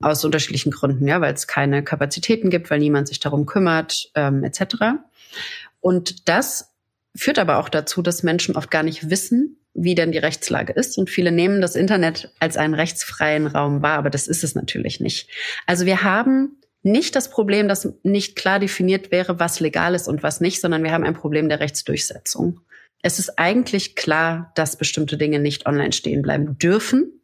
Aus 0.00 0.24
unterschiedlichen 0.24 0.70
Gründen, 0.70 1.06
ja, 1.06 1.20
weil 1.20 1.34
es 1.34 1.46
keine 1.46 1.82
Kapazitäten 1.82 2.50
gibt, 2.50 2.70
weil 2.70 2.78
niemand 2.78 3.08
sich 3.08 3.20
darum 3.20 3.46
kümmert, 3.46 4.10
ähm, 4.14 4.44
etc. 4.44 4.98
Und 5.80 6.28
das 6.28 6.74
führt 7.16 7.38
aber 7.38 7.58
auch 7.58 7.68
dazu, 7.68 8.02
dass 8.02 8.22
Menschen 8.22 8.56
oft 8.56 8.70
gar 8.70 8.82
nicht 8.82 9.10
wissen, 9.10 9.58
wie 9.74 9.94
denn 9.94 10.12
die 10.12 10.18
Rechtslage 10.18 10.72
ist. 10.72 10.98
Und 10.98 11.10
viele 11.10 11.32
nehmen 11.32 11.60
das 11.60 11.76
Internet 11.76 12.32
als 12.38 12.56
einen 12.56 12.74
rechtsfreien 12.74 13.46
Raum 13.46 13.82
wahr, 13.82 13.98
aber 13.98 14.10
das 14.10 14.28
ist 14.28 14.44
es 14.44 14.54
natürlich 14.54 15.00
nicht. 15.00 15.28
Also 15.66 15.84
wir 15.84 16.02
haben 16.02 16.56
nicht 16.84 17.16
das 17.16 17.30
Problem, 17.30 17.66
dass 17.66 17.88
nicht 18.02 18.36
klar 18.36 18.60
definiert 18.60 19.10
wäre, 19.10 19.40
was 19.40 19.58
legal 19.58 19.94
ist 19.94 20.06
und 20.06 20.22
was 20.22 20.40
nicht, 20.40 20.60
sondern 20.60 20.84
wir 20.84 20.92
haben 20.92 21.04
ein 21.04 21.14
Problem 21.14 21.48
der 21.48 21.60
Rechtsdurchsetzung. 21.60 22.60
Es 23.02 23.18
ist 23.18 23.38
eigentlich 23.38 23.96
klar, 23.96 24.52
dass 24.54 24.76
bestimmte 24.76 25.16
Dinge 25.16 25.38
nicht 25.38 25.66
online 25.66 25.92
stehen 25.92 26.22
bleiben 26.22 26.58
dürfen. 26.58 27.20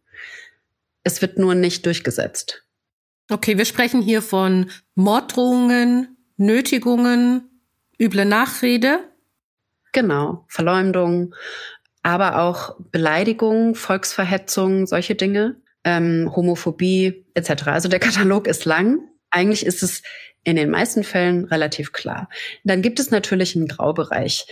Es 1.05 1.23
wird 1.23 1.39
nur 1.39 1.55
nicht 1.55 1.87
durchgesetzt. 1.87 2.65
Okay, 3.31 3.59
wir 3.59 3.65
sprechen 3.65 4.03
hier 4.03 4.23
von 4.23 4.71
Morddrohungen, 4.95 6.17
Nötigungen, 6.37 7.49
üble 8.01 8.25
Nachrede. 8.25 9.01
Genau, 9.93 10.45
Verleumdung, 10.49 11.35
aber 12.03 12.41
auch 12.41 12.77
Beleidigung, 12.79 13.75
Volksverhetzung, 13.75 14.87
solche 14.87 15.15
Dinge, 15.15 15.57
ähm, 15.85 16.33
Homophobie 16.35 17.27
etc. 17.35 17.69
Also 17.69 17.89
der 17.89 18.01
Katalog 18.01 18.47
ist 18.47 18.65
lang. 18.65 19.10
Eigentlich 19.31 19.65
ist 19.65 19.83
es 19.83 20.03
in 20.43 20.57
den 20.57 20.71
meisten 20.71 21.05
Fällen 21.05 21.45
relativ 21.45 21.93
klar. 21.93 22.29
Dann 22.65 22.83
gibt 22.83 22.99
es 22.99 23.11
natürlich 23.11 23.57
einen 23.57 23.69
Graubereich. 23.69 24.47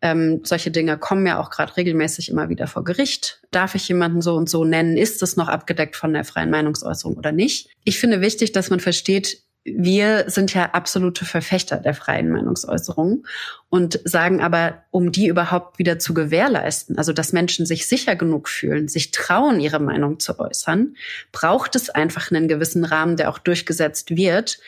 Ähm, 0.00 0.40
solche 0.42 0.70
Dinge 0.70 0.98
kommen 0.98 1.26
ja 1.26 1.38
auch 1.38 1.50
gerade 1.50 1.76
regelmäßig 1.76 2.30
immer 2.30 2.48
wieder 2.48 2.66
vor 2.66 2.84
Gericht. 2.84 3.42
Darf 3.50 3.74
ich 3.74 3.88
jemanden 3.88 4.22
so 4.22 4.34
und 4.34 4.48
so 4.48 4.64
nennen? 4.64 4.96
Ist 4.96 5.22
es 5.22 5.36
noch 5.36 5.48
abgedeckt 5.48 5.96
von 5.96 6.12
der 6.12 6.24
freien 6.24 6.50
Meinungsäußerung 6.50 7.16
oder 7.16 7.32
nicht? 7.32 7.68
Ich 7.84 7.98
finde 7.98 8.20
wichtig, 8.20 8.52
dass 8.52 8.70
man 8.70 8.80
versteht, 8.80 9.43
wir 9.64 10.24
sind 10.28 10.52
ja 10.52 10.70
absolute 10.72 11.24
Verfechter 11.24 11.78
der 11.78 11.94
freien 11.94 12.30
Meinungsäußerung 12.30 13.26
und 13.70 13.98
sagen 14.04 14.42
aber, 14.42 14.84
um 14.90 15.10
die 15.10 15.26
überhaupt 15.26 15.78
wieder 15.78 15.98
zu 15.98 16.12
gewährleisten, 16.12 16.98
also 16.98 17.14
dass 17.14 17.32
Menschen 17.32 17.64
sich 17.64 17.86
sicher 17.86 18.14
genug 18.14 18.48
fühlen, 18.48 18.88
sich 18.88 19.10
trauen, 19.10 19.60
ihre 19.60 19.80
Meinung 19.80 20.20
zu 20.20 20.38
äußern, 20.38 20.96
braucht 21.32 21.76
es 21.76 21.88
einfach 21.88 22.30
einen 22.30 22.46
gewissen 22.46 22.84
Rahmen, 22.84 23.16
der 23.16 23.30
auch 23.30 23.38
durchgesetzt 23.38 24.14
wird, 24.14 24.58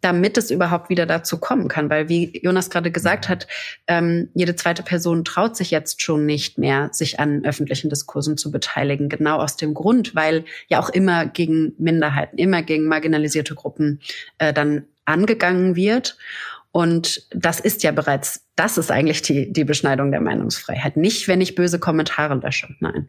damit 0.00 0.38
es 0.38 0.50
überhaupt 0.50 0.88
wieder 0.88 1.06
dazu 1.06 1.38
kommen 1.38 1.68
kann. 1.68 1.90
Weil 1.90 2.08
wie 2.08 2.40
Jonas 2.42 2.70
gerade 2.70 2.90
gesagt 2.90 3.28
hat, 3.28 3.46
ähm, 3.86 4.28
jede 4.34 4.56
zweite 4.56 4.82
Person 4.82 5.24
traut 5.24 5.56
sich 5.56 5.70
jetzt 5.70 6.02
schon 6.02 6.26
nicht 6.26 6.58
mehr, 6.58 6.88
sich 6.92 7.20
an 7.20 7.44
öffentlichen 7.44 7.90
Diskursen 7.90 8.36
zu 8.36 8.50
beteiligen. 8.50 9.08
Genau 9.08 9.38
aus 9.38 9.56
dem 9.56 9.74
Grund, 9.74 10.14
weil 10.14 10.44
ja 10.68 10.80
auch 10.80 10.88
immer 10.88 11.26
gegen 11.26 11.74
Minderheiten, 11.78 12.38
immer 12.38 12.62
gegen 12.62 12.86
marginalisierte 12.86 13.54
Gruppen 13.54 14.00
äh, 14.38 14.52
dann 14.52 14.84
angegangen 15.04 15.76
wird. 15.76 16.16
Und 16.72 17.26
das 17.30 17.58
ist 17.58 17.82
ja 17.82 17.90
bereits, 17.90 18.46
das 18.54 18.78
ist 18.78 18.90
eigentlich 18.90 19.22
die, 19.22 19.52
die 19.52 19.64
Beschneidung 19.64 20.12
der 20.12 20.20
Meinungsfreiheit. 20.20 20.96
Nicht, 20.96 21.26
wenn 21.26 21.40
ich 21.40 21.56
böse 21.56 21.80
Kommentare 21.80 22.34
lösche. 22.34 22.68
Nein. 22.78 23.08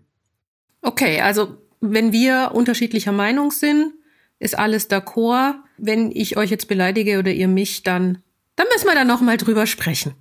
Okay, 0.81 1.21
also 1.21 1.57
wenn 1.79 2.12
wir 2.12 2.51
unterschiedlicher 2.53 3.12
Meinung 3.12 3.51
sind, 3.51 3.93
ist 4.41 4.57
alles 4.57 4.89
d'accord. 4.89 5.53
Wenn 5.77 6.12
ich 6.12 6.36
euch 6.36 6.50
jetzt 6.50 6.67
beleidige 6.67 7.19
oder 7.19 7.31
ihr 7.31 7.48
mich, 7.48 7.83
dann, 7.83 8.21
dann 8.55 8.67
müssen 8.74 8.88
wir 8.88 8.95
da 8.95 9.05
noch 9.05 9.21
mal 9.21 9.38
drüber 9.38 9.67
sprechen. 9.67 10.15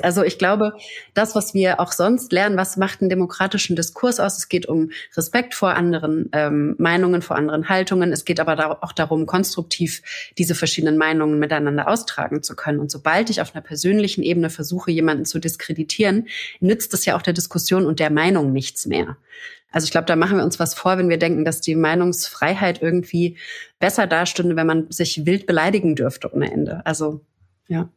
Also 0.00 0.22
ich 0.22 0.38
glaube, 0.38 0.74
das, 1.12 1.34
was 1.34 1.54
wir 1.54 1.80
auch 1.80 1.90
sonst 1.90 2.30
lernen, 2.30 2.56
was 2.56 2.76
macht 2.76 3.00
einen 3.00 3.10
demokratischen 3.10 3.74
Diskurs 3.74 4.20
aus? 4.20 4.38
Es 4.38 4.48
geht 4.48 4.66
um 4.66 4.92
Respekt 5.16 5.54
vor 5.54 5.70
anderen 5.70 6.28
ähm, 6.32 6.76
Meinungen, 6.78 7.20
vor 7.20 7.34
anderen 7.34 7.68
Haltungen. 7.68 8.12
Es 8.12 8.24
geht 8.24 8.38
aber 8.38 8.54
da 8.54 8.78
auch 8.80 8.92
darum, 8.92 9.26
konstruktiv 9.26 10.02
diese 10.38 10.54
verschiedenen 10.54 10.98
Meinungen 10.98 11.40
miteinander 11.40 11.88
austragen 11.88 12.44
zu 12.44 12.54
können. 12.54 12.78
Und 12.78 12.92
sobald 12.92 13.28
ich 13.28 13.40
auf 13.40 13.56
einer 13.56 13.62
persönlichen 13.62 14.22
Ebene 14.22 14.50
versuche, 14.50 14.92
jemanden 14.92 15.24
zu 15.24 15.40
diskreditieren, 15.40 16.28
nützt 16.60 16.94
es 16.94 17.04
ja 17.04 17.16
auch 17.16 17.22
der 17.22 17.32
Diskussion 17.32 17.84
und 17.84 17.98
der 17.98 18.10
Meinung 18.10 18.52
nichts 18.52 18.86
mehr. 18.86 19.16
Also 19.70 19.84
ich 19.84 19.90
glaube, 19.90 20.06
da 20.06 20.16
machen 20.16 20.38
wir 20.38 20.44
uns 20.44 20.58
was 20.58 20.74
vor, 20.74 20.96
wenn 20.98 21.08
wir 21.08 21.18
denken, 21.18 21.44
dass 21.44 21.60
die 21.60 21.74
Meinungsfreiheit 21.74 22.80
irgendwie 22.80 23.36
besser 23.78 24.06
dastünde, 24.06 24.56
wenn 24.56 24.66
man 24.66 24.90
sich 24.90 25.26
wild 25.26 25.46
beleidigen 25.46 25.94
dürfte 25.94 26.32
ohne 26.32 26.50
Ende. 26.50 26.84
Also 26.86 27.20
ja. 27.68 27.88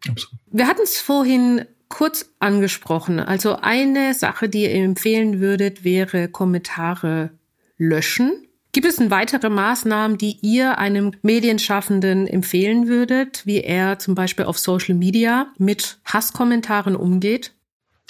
Wir 0.47 0.67
hatten 0.67 0.81
es 0.83 0.99
vorhin 0.99 1.65
kurz 1.87 2.29
angesprochen. 2.39 3.19
Also 3.19 3.55
eine 3.55 4.13
Sache, 4.13 4.49
die 4.49 4.63
ihr 4.63 4.73
empfehlen 4.73 5.39
würdet, 5.39 5.83
wäre 5.83 6.27
Kommentare 6.27 7.31
löschen. 7.77 8.31
Gibt 8.73 8.87
es 8.87 8.95
denn 8.97 9.11
weitere 9.11 9.49
Maßnahmen, 9.49 10.17
die 10.17 10.37
ihr 10.41 10.77
einem 10.77 11.11
Medienschaffenden 11.21 12.27
empfehlen 12.27 12.87
würdet, 12.87 13.45
wie 13.45 13.61
er 13.61 13.99
zum 13.99 14.15
Beispiel 14.15 14.45
auf 14.45 14.57
Social 14.57 14.95
Media 14.95 15.47
mit 15.57 15.99
Hasskommentaren 16.05 16.95
umgeht? 16.95 17.53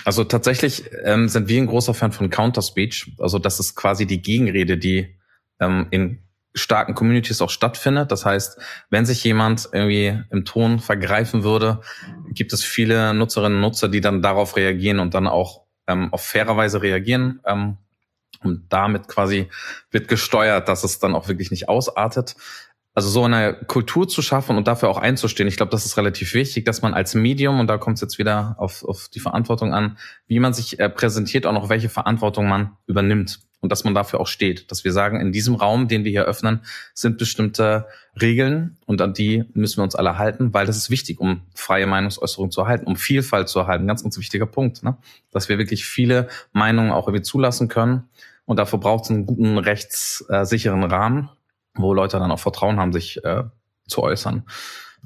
Also 0.06 0.24
tatsächlich 0.24 0.84
ähm, 1.04 1.30
sind 1.30 1.48
wir 1.48 1.62
ein 1.62 1.68
großer 1.68 1.94
Fan 1.94 2.12
von 2.12 2.30
Counter 2.30 2.62
Speech. 2.62 3.14
Also 3.20 3.40
das 3.40 3.60
ist 3.60 3.76
quasi 3.76 4.06
die 4.06 4.22
Gegenrede, 4.22 4.78
die 4.78 5.16
ähm, 5.60 5.88
in 5.92 6.24
starken 6.54 6.96
Communities 6.96 7.42
auch 7.42 7.50
stattfindet. 7.50 8.12
Das 8.12 8.26
heißt, 8.26 8.60
wenn 8.90 9.06
sich 9.06 9.24
jemand 9.24 9.70
irgendwie 9.72 10.22
im 10.32 10.46
Ton 10.46 10.80
vergreifen 10.80 11.44
würde, 11.44 11.82
gibt 12.30 12.54
es 12.54 12.64
viele 12.64 13.14
Nutzerinnen 13.14 13.58
und 13.58 13.62
Nutzer, 13.62 13.90
die 13.90 14.02
dann 14.02 14.22
darauf 14.22 14.58
reagieren 14.58 15.00
und 15.00 15.14
dann 15.14 15.28
auch 15.28 15.64
ähm, 15.88 16.12
auf 16.12 16.22
faire 16.26 16.58
Weise 16.58 16.82
reagieren. 16.82 17.40
Ähm, 17.46 17.78
und 18.44 18.74
damit 18.74 19.08
quasi 19.08 19.50
wird 19.92 20.08
gesteuert, 20.08 20.68
dass 20.68 20.84
es 20.84 21.00
dann 21.00 21.16
auch 21.16 21.28
wirklich 21.28 21.52
nicht 21.52 21.70
ausartet. 21.70 22.36
Also 22.94 23.08
so 23.08 23.24
eine 23.24 23.54
Kultur 23.68 24.08
zu 24.10 24.22
schaffen 24.22 24.58
und 24.58 24.68
dafür 24.68 24.90
auch 24.90 24.98
einzustehen, 24.98 25.48
ich 25.48 25.56
glaube, 25.56 25.72
das 25.72 25.86
ist 25.86 25.96
relativ 25.96 26.34
wichtig, 26.34 26.66
dass 26.66 26.82
man 26.82 26.94
als 26.94 27.16
Medium, 27.16 27.62
und 27.62 27.68
da 27.68 27.78
kommt 27.78 27.96
es 27.96 28.02
jetzt 28.02 28.20
wieder 28.20 28.56
auf, 28.58 28.84
auf 28.84 29.08
die 29.08 29.22
Verantwortung 29.22 29.74
an, 29.74 29.98
wie 30.28 30.40
man 30.40 30.54
sich 30.54 30.78
äh, 30.80 30.90
präsentiert, 30.90 31.46
auch 31.46 31.54
noch 31.54 31.70
welche 31.70 31.88
Verantwortung 31.88 32.50
man 32.50 32.72
übernimmt 32.88 33.40
und 33.62 33.72
dass 33.72 33.86
man 33.86 33.96
dafür 33.96 34.20
auch 34.20 34.28
steht. 34.28 34.70
Dass 34.72 34.84
wir 34.84 34.92
sagen, 34.92 35.22
in 35.22 35.32
diesem 35.32 35.56
Raum, 35.56 35.88
den 35.88 36.04
wir 36.04 36.12
hier 36.12 36.26
öffnen, 36.26 36.62
sind 36.94 37.18
bestimmte 37.18 37.88
Regeln 38.22 38.78
und 38.86 39.02
an 39.02 39.14
die 39.14 39.46
müssen 39.54 39.78
wir 39.78 39.84
uns 39.84 39.96
alle 39.96 40.18
halten, 40.18 40.54
weil 40.54 40.66
das 40.66 40.76
ist 40.76 40.90
wichtig, 40.90 41.22
um 41.22 41.44
freie 41.56 41.88
Meinungsäußerung 41.88 42.52
zu 42.52 42.62
erhalten, 42.62 42.88
um 42.88 42.98
Vielfalt 42.98 43.48
zu 43.48 43.60
erhalten. 43.60 43.88
Ganz, 43.88 44.04
ganz 44.04 44.18
wichtiger 44.18 44.48
Punkt, 44.48 44.84
ne? 44.84 44.98
dass 45.32 45.48
wir 45.48 45.58
wirklich 45.58 45.86
viele 45.86 46.28
Meinungen 46.52 46.92
auch 46.92 47.08
irgendwie 47.08 47.24
zulassen 47.24 47.70
können. 47.70 48.10
Und 48.44 48.58
dafür 48.58 48.80
braucht 48.80 49.06
es 49.06 49.12
einen 49.12 49.26
guten 49.26 49.58
rechtssicheren 49.58 50.84
Rahmen 50.84 51.30
wo 51.76 51.94
Leute 51.94 52.20
dann 52.20 52.32
auch 52.32 52.40
Vertrauen 52.40 52.80
haben, 52.80 52.94
sich 52.94 53.24
äh, 53.24 53.44
zu 53.88 54.04
äußern. 54.04 54.46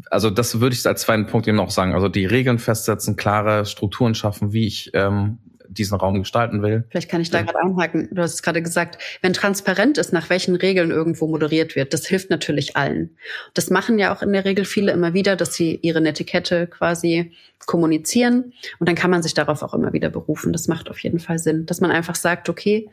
Also 0.10 0.30
das 0.30 0.60
würde 0.60 0.76
ich 0.76 0.86
als 0.86 1.02
zweiten 1.02 1.26
Punkt 1.26 1.48
eben 1.48 1.58
noch 1.58 1.72
sagen. 1.72 1.94
Also 1.94 2.10
die 2.10 2.26
Regeln 2.26 2.60
festsetzen, 2.60 3.16
klare 3.16 3.66
Strukturen 3.66 4.14
schaffen, 4.14 4.52
wie 4.52 4.68
ich 4.68 4.92
ähm, 4.94 5.40
diesen 5.70 5.98
Raum 5.98 6.20
gestalten 6.20 6.62
will. 6.62 6.84
Vielleicht 6.90 7.10
kann 7.10 7.22
ich 7.22 7.30
da 7.30 7.42
gerade 7.42 7.60
anhaken. 7.60 8.10
Du 8.12 8.22
hast 8.22 8.34
es 8.34 8.44
gerade 8.44 8.62
gesagt, 8.62 9.02
wenn 9.22 9.34
transparent 9.34 9.98
ist, 9.98 10.14
nach 10.14 10.30
welchen 10.30 10.56
Regeln 10.56 10.92
irgendwo 10.92 11.28
moderiert 11.28 11.76
wird, 11.76 11.94
das 11.94 12.06
hilft 12.06 12.30
natürlich 12.30 12.76
allen. 12.76 13.18
Das 13.54 13.70
machen 13.70 14.00
ja 14.00 14.16
auch 14.16 14.22
in 14.22 14.34
der 14.34 14.46
Regel 14.46 14.66
viele 14.66 14.92
immer 14.92 15.14
wieder, 15.14 15.36
dass 15.36 15.54
sie 15.54 15.80
ihre 15.82 16.02
Netiquette 16.02 16.68
quasi 16.68 17.32
kommunizieren 17.66 18.54
und 18.80 18.88
dann 18.88 18.96
kann 18.96 19.10
man 19.10 19.24
sich 19.24 19.34
darauf 19.34 19.64
auch 19.64 19.74
immer 19.74 19.94
wieder 19.94 20.10
berufen. 20.10 20.54
Das 20.54 20.68
macht 20.68 20.90
auf 20.90 21.00
jeden 21.00 21.20
Fall 21.20 21.40
Sinn, 21.40 21.66
dass 21.66 21.82
man 21.82 21.92
einfach 21.92 22.16
sagt, 22.16 22.50
okay, 22.50 22.90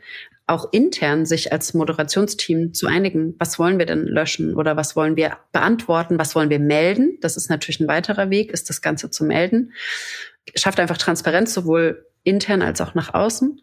auch 0.47 0.73
intern 0.73 1.25
sich 1.25 1.51
als 1.51 1.73
Moderationsteam 1.73 2.73
zu 2.73 2.87
einigen, 2.87 3.35
was 3.39 3.59
wollen 3.59 3.79
wir 3.79 3.85
denn 3.85 4.05
löschen 4.05 4.55
oder 4.55 4.75
was 4.75 4.95
wollen 4.95 5.15
wir 5.15 5.37
beantworten, 5.51 6.19
was 6.19 6.35
wollen 6.35 6.49
wir 6.49 6.59
melden. 6.59 7.17
Das 7.21 7.37
ist 7.37 7.49
natürlich 7.49 7.79
ein 7.79 7.87
weiterer 7.87 8.29
Weg, 8.29 8.51
ist 8.51 8.69
das 8.69 8.81
Ganze 8.81 9.09
zu 9.09 9.23
melden. 9.23 9.71
Schafft 10.55 10.79
einfach 10.79 10.97
Transparenz 10.97 11.53
sowohl 11.53 12.05
intern 12.23 12.61
als 12.61 12.81
auch 12.81 12.95
nach 12.95 13.13
außen. 13.13 13.61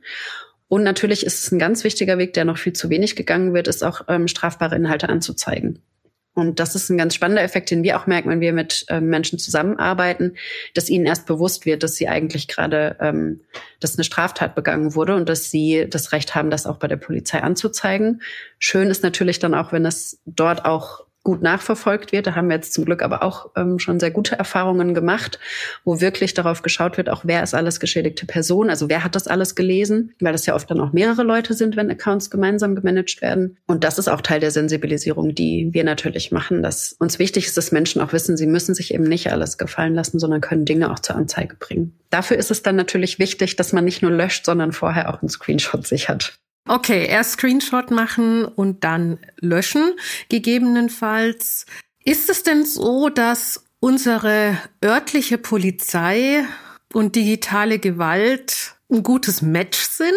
Und 0.69 0.83
natürlich 0.85 1.26
ist 1.26 1.45
es 1.45 1.50
ein 1.50 1.59
ganz 1.59 1.83
wichtiger 1.83 2.19
Weg, 2.19 2.33
der 2.35 2.45
noch 2.45 2.59
viel 2.59 2.73
zu 2.73 2.90
wenig 2.90 3.17
gegangen 3.17 3.55
wird, 3.55 3.67
ist 3.67 3.83
auch 3.83 4.02
ähm, 4.09 4.29
strafbare 4.29 4.76
Inhalte 4.76 5.09
anzuzeigen. 5.09 5.83
Und 6.33 6.61
das 6.61 6.76
ist 6.76 6.88
ein 6.90 6.99
ganz 6.99 7.14
spannender 7.14 7.43
Effekt, 7.43 7.71
den 7.71 7.83
wir 7.83 7.99
auch 7.99 8.07
merken, 8.07 8.31
wenn 8.31 8.40
wir 8.40 8.52
mit 8.52 8.87
ähm, 8.88 9.09
Menschen 9.09 9.38
zusammenarbeiten, 9.38 10.37
dass 10.75 10.88
ihnen 10.88 11.07
erst 11.07 11.26
bewusst 11.26 11.67
wird, 11.67 11.83
dass 11.83 11.97
sie 11.97 12.09
eigentlich 12.09 12.47
gerade, 12.47 12.97
ähm, 13.00 13.40
dass 13.81 13.97
eine 13.97 14.05
Straftat 14.05 14.55
begangen 14.55 14.95
wurde 14.95 15.17
und 15.17 15.29
dass 15.29 15.50
sie 15.50 15.87
das 15.90 16.12
Recht 16.12 16.37
haben, 16.37 16.50
das 16.50 16.67
auch 16.67 16.76
bei 16.76 16.87
der 16.87 16.97
Polizei 16.97 17.43
anzuzeigen. 17.43 18.23
Schön 18.59 18.88
ist 18.90 19.02
natürlich 19.02 19.40
dann 19.40 19.55
auch, 19.55 19.73
wenn 19.73 19.85
es 19.85 20.21
dort 20.25 20.64
auch 20.64 21.05
gut 21.23 21.43
nachverfolgt 21.43 22.12
wird. 22.12 22.27
Da 22.27 22.35
haben 22.35 22.49
wir 22.49 22.57
jetzt 22.57 22.73
zum 22.73 22.85
Glück 22.85 23.03
aber 23.03 23.23
auch 23.23 23.50
ähm, 23.57 23.79
schon 23.79 24.00
sehr 24.00 24.11
gute 24.11 24.39
Erfahrungen 24.39 24.95
gemacht, 24.95 25.39
wo 25.85 26.00
wirklich 26.00 26.33
darauf 26.33 26.62
geschaut 26.62 26.97
wird, 26.97 27.11
auch 27.11 27.23
wer 27.25 27.43
ist 27.43 27.55
alles 27.55 27.79
geschädigte 27.79 28.25
Person, 28.25 28.71
also 28.71 28.89
wer 28.89 29.05
hat 29.05 29.15
das 29.15 29.27
alles 29.27 29.55
gelesen, 29.55 30.15
weil 30.21 30.33
das 30.33 30.47
ja 30.47 30.55
oft 30.55 30.71
dann 30.71 30.81
auch 30.81 30.93
mehrere 30.93 31.23
Leute 31.23 31.53
sind, 31.53 31.77
wenn 31.77 31.91
Accounts 31.91 32.31
gemeinsam 32.31 32.75
gemanagt 32.75 33.21
werden. 33.21 33.59
Und 33.67 33.85
das 33.85 33.99
ist 33.99 34.09
auch 34.09 34.23
Teil 34.23 34.41
der 34.41 34.50
Sensibilisierung, 34.50 35.35
die 35.35 35.69
wir 35.73 35.85
natürlich 35.85 36.33
machen, 36.33 36.62
dass 36.62 36.95
uns 36.99 37.19
wichtig 37.19 37.47
ist, 37.47 37.57
dass 37.57 37.71
Menschen 37.71 38.00
auch 38.00 38.12
wissen, 38.12 38.37
sie 38.37 38.47
müssen 38.47 38.75
sich 38.75 38.95
eben 38.95 39.05
nicht 39.05 39.31
alles 39.31 39.59
gefallen 39.59 39.95
lassen, 39.95 40.19
sondern 40.19 40.41
können 40.41 40.65
Dinge 40.65 40.91
auch 40.91 41.00
zur 41.00 41.17
Anzeige 41.17 41.57
bringen. 41.57 41.99
Dafür 42.09 42.39
ist 42.39 42.50
es 42.50 42.62
dann 42.62 42.77
natürlich 42.77 43.19
wichtig, 43.19 43.57
dass 43.57 43.73
man 43.73 43.85
nicht 43.85 44.03
nur 44.03 44.11
löscht, 44.11 44.47
sondern 44.47 44.73
vorher 44.73 45.11
auch 45.11 45.21
einen 45.21 45.29
Screenshot 45.29 45.87
sichert. 45.87 46.41
Okay, 46.71 47.05
erst 47.05 47.33
Screenshot 47.33 47.91
machen 47.91 48.45
und 48.45 48.85
dann 48.85 49.19
löschen, 49.41 49.95
gegebenenfalls. 50.29 51.67
Ist 52.05 52.31
es 52.31 52.45
denn 52.45 52.65
so, 52.65 53.09
dass 53.09 53.65
unsere 53.81 54.57
örtliche 54.85 55.37
Polizei 55.37 56.45
und 56.93 57.17
digitale 57.17 57.81
Gewalt 57.81 58.77
ein 58.89 59.03
gutes 59.03 59.43
Match 59.43 59.81
sind? 59.81 60.15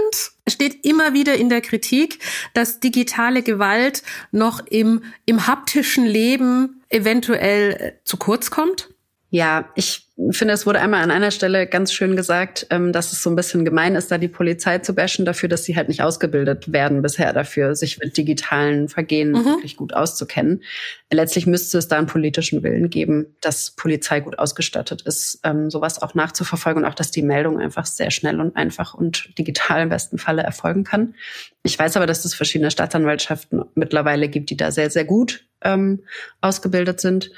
Steht 0.47 0.85
immer 0.85 1.15
wieder 1.15 1.33
in 1.33 1.49
der 1.49 1.61
Kritik, 1.61 2.19
dass 2.53 2.79
digitale 2.79 3.41
Gewalt 3.41 4.03
noch 4.31 4.59
im, 4.67 5.01
im 5.25 5.47
haptischen 5.47 6.05
Leben 6.05 6.83
eventuell 6.89 7.99
zu 8.03 8.17
kurz 8.17 8.51
kommt. 8.51 8.89
Ja, 9.31 9.71
ich 9.73 10.02
finde, 10.29 10.53
es 10.53 10.67
wurde 10.67 10.79
einmal 10.79 11.01
an 11.01 11.09
einer 11.09 11.31
Stelle 11.31 11.65
ganz 11.65 11.91
schön 11.91 12.15
gesagt, 12.15 12.67
ähm, 12.69 12.93
dass 12.93 13.11
es 13.11 13.23
so 13.23 13.31
ein 13.31 13.35
bisschen 13.35 13.65
gemein 13.65 13.95
ist, 13.95 14.11
da 14.11 14.19
die 14.19 14.27
Polizei 14.27 14.77
zu 14.77 14.93
bashen 14.93 15.25
dafür, 15.25 15.49
dass 15.49 15.63
sie 15.63 15.75
halt 15.75 15.87
nicht 15.87 16.03
ausgebildet 16.03 16.71
werden 16.71 17.01
bisher 17.01 17.33
dafür, 17.33 17.75
sich 17.75 17.97
mit 17.97 18.15
digitalen 18.15 18.89
Vergehen 18.89 19.31
mhm. 19.31 19.45
wirklich 19.45 19.75
gut 19.75 19.93
auszukennen. 19.93 20.63
Letztlich 21.11 21.47
müsste 21.47 21.79
es 21.79 21.87
da 21.87 21.97
einen 21.97 22.05
politischen 22.05 22.61
Willen 22.61 22.91
geben, 22.91 23.35
dass 23.41 23.71
Polizei 23.71 24.19
gut 24.19 24.37
ausgestattet 24.37 25.01
ist, 25.01 25.39
ähm, 25.43 25.71
sowas 25.71 25.99
auch 26.01 26.13
nachzuverfolgen 26.13 26.83
und 26.83 26.89
auch, 26.89 26.95
dass 26.95 27.09
die 27.09 27.23
Meldung 27.23 27.59
einfach 27.59 27.87
sehr 27.87 28.11
schnell 28.11 28.39
und 28.39 28.55
einfach 28.55 28.93
und 28.93 29.37
digital 29.39 29.81
im 29.81 29.89
besten 29.89 30.19
Falle 30.19 30.43
erfolgen 30.43 30.83
kann. 30.83 31.15
Ich 31.63 31.77
weiß 31.79 31.97
aber, 31.97 32.05
dass 32.05 32.23
es 32.23 32.35
verschiedene 32.35 32.69
Staatsanwaltschaften 32.69 33.63
mittlerweile 33.73 34.29
gibt, 34.29 34.51
die 34.51 34.57
da 34.57 34.69
sehr, 34.69 34.91
sehr 34.91 35.05
gut 35.05 35.45
ähm, 35.63 36.03
ausgebildet 36.41 36.99
sind. 36.99 37.31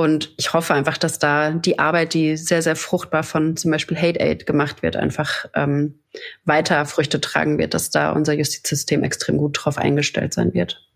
Und 0.00 0.32
ich 0.38 0.54
hoffe 0.54 0.72
einfach, 0.72 0.96
dass 0.96 1.18
da 1.18 1.50
die 1.50 1.78
Arbeit, 1.78 2.14
die 2.14 2.38
sehr, 2.38 2.62
sehr 2.62 2.74
fruchtbar 2.74 3.22
von 3.22 3.58
zum 3.58 3.70
Beispiel 3.70 3.98
Hate 3.98 4.18
Aid 4.18 4.46
gemacht 4.46 4.82
wird, 4.82 4.96
einfach 4.96 5.44
ähm, 5.54 6.00
weiter 6.46 6.86
Früchte 6.86 7.20
tragen 7.20 7.58
wird, 7.58 7.74
dass 7.74 7.90
da 7.90 8.12
unser 8.12 8.32
Justizsystem 8.32 9.04
extrem 9.04 9.36
gut 9.36 9.58
drauf 9.60 9.76
eingestellt 9.76 10.32
sein 10.32 10.54
wird. 10.54 10.88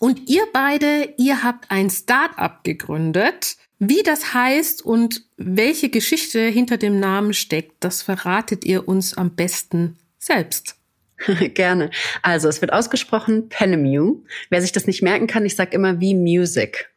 Und 0.00 0.28
ihr 0.28 0.42
beide, 0.52 1.14
ihr 1.16 1.42
habt 1.42 1.70
ein 1.70 1.88
Start-up 1.88 2.62
gegründet. 2.62 3.56
Wie 3.78 4.02
das 4.02 4.34
heißt 4.34 4.84
und 4.84 5.22
welche 5.38 5.88
Geschichte 5.88 6.40
hinter 6.40 6.76
dem 6.76 7.00
Namen 7.00 7.32
steckt, 7.32 7.76
das 7.80 8.02
verratet 8.02 8.66
ihr 8.66 8.86
uns 8.86 9.16
am 9.16 9.34
besten 9.34 9.96
selbst. 10.18 10.76
Gerne. 11.54 11.90
Also 12.20 12.48
es 12.48 12.60
wird 12.60 12.74
ausgesprochen 12.74 13.48
Penemew. 13.48 14.20
Wer 14.50 14.60
sich 14.60 14.72
das 14.72 14.86
nicht 14.86 15.00
merken 15.00 15.26
kann, 15.26 15.46
ich 15.46 15.56
sage 15.56 15.74
immer 15.74 16.00
wie 16.00 16.14
Music. 16.14 16.90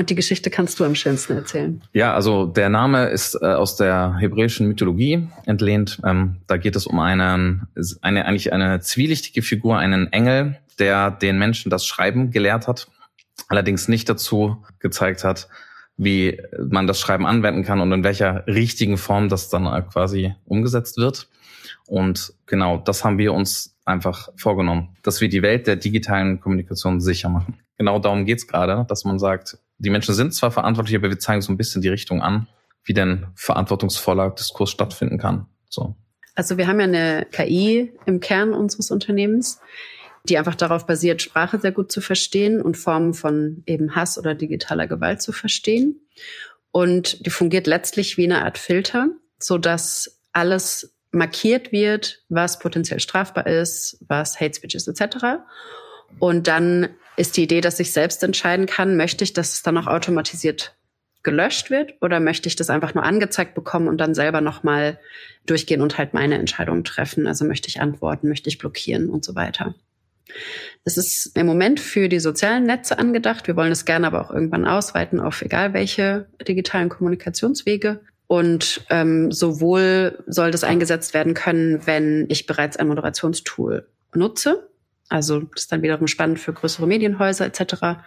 Und 0.00 0.08
die 0.08 0.14
Geschichte 0.14 0.48
kannst 0.48 0.80
du 0.80 0.84
am 0.86 0.94
schönsten 0.94 1.34
erzählen. 1.34 1.82
Ja, 1.92 2.14
also 2.14 2.46
der 2.46 2.70
Name 2.70 3.10
ist 3.10 3.34
äh, 3.34 3.44
aus 3.44 3.76
der 3.76 4.16
hebräischen 4.18 4.66
Mythologie 4.66 5.28
entlehnt. 5.44 6.00
Ähm, 6.06 6.36
da 6.46 6.56
geht 6.56 6.74
es 6.74 6.86
um 6.86 6.98
einen, 7.00 7.68
eine, 8.00 8.24
eigentlich 8.24 8.50
eine 8.54 8.80
zwielichtige 8.80 9.42
Figur, 9.42 9.76
einen 9.76 10.10
Engel, 10.10 10.56
der 10.78 11.10
den 11.10 11.38
Menschen 11.38 11.68
das 11.68 11.84
Schreiben 11.84 12.30
gelehrt 12.30 12.66
hat, 12.66 12.88
allerdings 13.48 13.88
nicht 13.88 14.08
dazu 14.08 14.64
gezeigt 14.78 15.22
hat, 15.22 15.48
wie 15.98 16.40
man 16.58 16.86
das 16.86 16.98
Schreiben 16.98 17.26
anwenden 17.26 17.62
kann 17.62 17.82
und 17.82 17.92
in 17.92 18.02
welcher 18.02 18.46
richtigen 18.46 18.96
Form 18.96 19.28
das 19.28 19.50
dann 19.50 19.66
quasi 19.90 20.34
umgesetzt 20.46 20.96
wird. 20.96 21.28
Und 21.86 22.32
genau 22.46 22.78
das 22.78 23.04
haben 23.04 23.18
wir 23.18 23.34
uns 23.34 23.76
einfach 23.84 24.30
vorgenommen, 24.36 24.96
dass 25.02 25.20
wir 25.20 25.28
die 25.28 25.42
Welt 25.42 25.66
der 25.66 25.76
digitalen 25.76 26.40
Kommunikation 26.40 27.02
sicher 27.02 27.28
machen. 27.28 27.58
Genau 27.76 27.98
darum 27.98 28.24
geht's 28.24 28.46
gerade, 28.46 28.86
dass 28.88 29.04
man 29.04 29.18
sagt, 29.18 29.58
die 29.80 29.90
Menschen 29.90 30.14
sind 30.14 30.34
zwar 30.34 30.50
verantwortlich, 30.50 30.96
aber 30.96 31.08
wir 31.08 31.18
zeigen 31.18 31.42
so 31.42 31.52
ein 31.52 31.56
bisschen 31.56 31.82
die 31.82 31.88
Richtung 31.88 32.22
an, 32.22 32.46
wie 32.84 32.92
denn 32.92 33.26
verantwortungsvoller 33.34 34.30
Diskurs 34.30 34.70
stattfinden 34.70 35.18
kann. 35.18 35.46
So. 35.68 35.96
Also 36.34 36.58
wir 36.58 36.66
haben 36.66 36.80
ja 36.80 36.84
eine 36.84 37.26
KI 37.30 37.92
im 38.06 38.20
Kern 38.20 38.52
unseres 38.52 38.90
Unternehmens, 38.90 39.60
die 40.24 40.38
einfach 40.38 40.54
darauf 40.54 40.86
basiert, 40.86 41.22
Sprache 41.22 41.58
sehr 41.58 41.72
gut 41.72 41.90
zu 41.90 42.00
verstehen 42.00 42.60
und 42.60 42.76
Formen 42.76 43.14
von 43.14 43.62
eben 43.66 43.96
Hass 43.96 44.18
oder 44.18 44.34
digitaler 44.34 44.86
Gewalt 44.86 45.22
zu 45.22 45.32
verstehen. 45.32 46.00
Und 46.72 47.24
die 47.24 47.30
fungiert 47.30 47.66
letztlich 47.66 48.16
wie 48.16 48.24
eine 48.24 48.44
Art 48.44 48.58
Filter, 48.58 49.08
so 49.38 49.58
dass 49.58 50.20
alles 50.32 50.94
markiert 51.10 51.72
wird, 51.72 52.22
was 52.28 52.58
potenziell 52.58 53.00
strafbar 53.00 53.46
ist, 53.46 54.04
was 54.06 54.38
Hate 54.40 54.54
Speech 54.54 54.74
ist 54.74 54.88
etc. 54.88 55.42
Und 56.18 56.46
dann 56.46 56.90
ist 57.16 57.36
die 57.36 57.42
Idee, 57.42 57.60
dass 57.60 57.80
ich 57.80 57.92
selbst 57.92 58.22
entscheiden 58.22 58.66
kann, 58.66 58.96
möchte 58.96 59.24
ich, 59.24 59.32
dass 59.32 59.52
es 59.52 59.62
dann 59.62 59.76
auch 59.78 59.86
automatisiert 59.86 60.76
gelöscht 61.22 61.70
wird 61.70 61.94
oder 62.00 62.18
möchte 62.18 62.48
ich 62.48 62.56
das 62.56 62.70
einfach 62.70 62.94
nur 62.94 63.04
angezeigt 63.04 63.54
bekommen 63.54 63.88
und 63.88 63.98
dann 63.98 64.14
selber 64.14 64.40
nochmal 64.40 64.98
durchgehen 65.44 65.82
und 65.82 65.98
halt 65.98 66.14
meine 66.14 66.38
Entscheidung 66.38 66.82
treffen. 66.82 67.26
Also 67.26 67.44
möchte 67.44 67.68
ich 67.68 67.80
antworten, 67.80 68.28
möchte 68.28 68.48
ich 68.48 68.58
blockieren 68.58 69.10
und 69.10 69.24
so 69.24 69.34
weiter. 69.34 69.74
Das 70.84 70.96
ist 70.96 71.36
im 71.36 71.46
Moment 71.46 71.80
für 71.80 72.08
die 72.08 72.20
sozialen 72.20 72.64
Netze 72.64 72.98
angedacht. 72.98 73.46
Wir 73.46 73.56
wollen 73.56 73.72
es 73.72 73.84
gerne 73.84 74.06
aber 74.06 74.20
auch 74.22 74.30
irgendwann 74.30 74.66
ausweiten 74.66 75.20
auf 75.20 75.42
egal 75.42 75.74
welche 75.74 76.26
digitalen 76.46 76.88
Kommunikationswege. 76.88 78.00
Und 78.26 78.82
ähm, 78.90 79.32
sowohl 79.32 80.22
soll 80.26 80.52
das 80.52 80.62
eingesetzt 80.62 81.14
werden 81.14 81.34
können, 81.34 81.86
wenn 81.86 82.26
ich 82.28 82.46
bereits 82.46 82.76
ein 82.76 82.86
Moderationstool 82.86 83.88
nutze, 84.14 84.69
also 85.10 85.40
das 85.40 85.64
ist 85.64 85.72
dann 85.72 85.82
wiederum 85.82 86.06
spannend 86.06 86.38
für 86.38 86.52
größere 86.52 86.86
Medienhäuser 86.86 87.44
etc. 87.44 88.00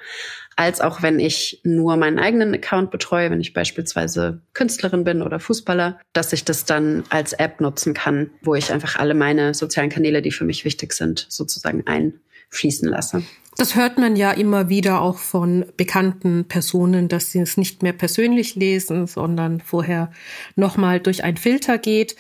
Als 0.56 0.80
auch 0.82 1.02
wenn 1.02 1.20
ich 1.20 1.60
nur 1.63 1.98
meinen 1.98 2.18
eigenen 2.18 2.54
Account 2.54 2.92
betreue, 2.92 3.30
wenn 3.30 3.42
ich 3.42 3.54
beispielsweise 3.54 4.42
Künstlerin 4.54 5.04
bin 5.04 5.22
oder 5.22 5.39
Fußballer, 5.39 6.00
dass 6.13 6.32
ich 6.32 6.46
das 6.46 6.63
dann 6.66 7.04
als 7.10 7.34
App 7.34 7.60
nutzen 7.60 7.94
kann, 7.94 8.32
wo 8.42 8.56
ich 8.56 8.72
einfach 8.72 8.96
alle 8.96 9.13
meine 9.13 9.54
sozialen 9.54 9.89
Kanäle, 9.89 10.22
die 10.22 10.32
für 10.32 10.46
mich 10.46 10.63
wichtig 10.63 10.94
sind, 10.94 11.28
sozusagen 11.30 11.84
einfließen 11.86 12.88
lasse. 12.88 13.24
Das 13.58 13.76
hört 13.76 13.98
man 13.98 14.16
ja 14.16 14.32
immer 14.32 14.70
wieder 14.70 15.02
auch 15.02 15.18
von 15.18 15.66
bekannten 15.76 16.46
Personen, 16.48 17.10
dass 17.10 17.32
sie 17.32 17.39
es 17.39 17.58
nicht 17.58 17.84
mehr 17.84 17.94
persönlich 17.94 18.56
lesen, 18.56 19.08
sondern 19.08 19.60
vorher 19.60 20.12
nochmal 20.56 21.02
durch 21.02 21.24
einen 21.24 21.38
Filter 21.38 21.78
geht. 21.78 22.16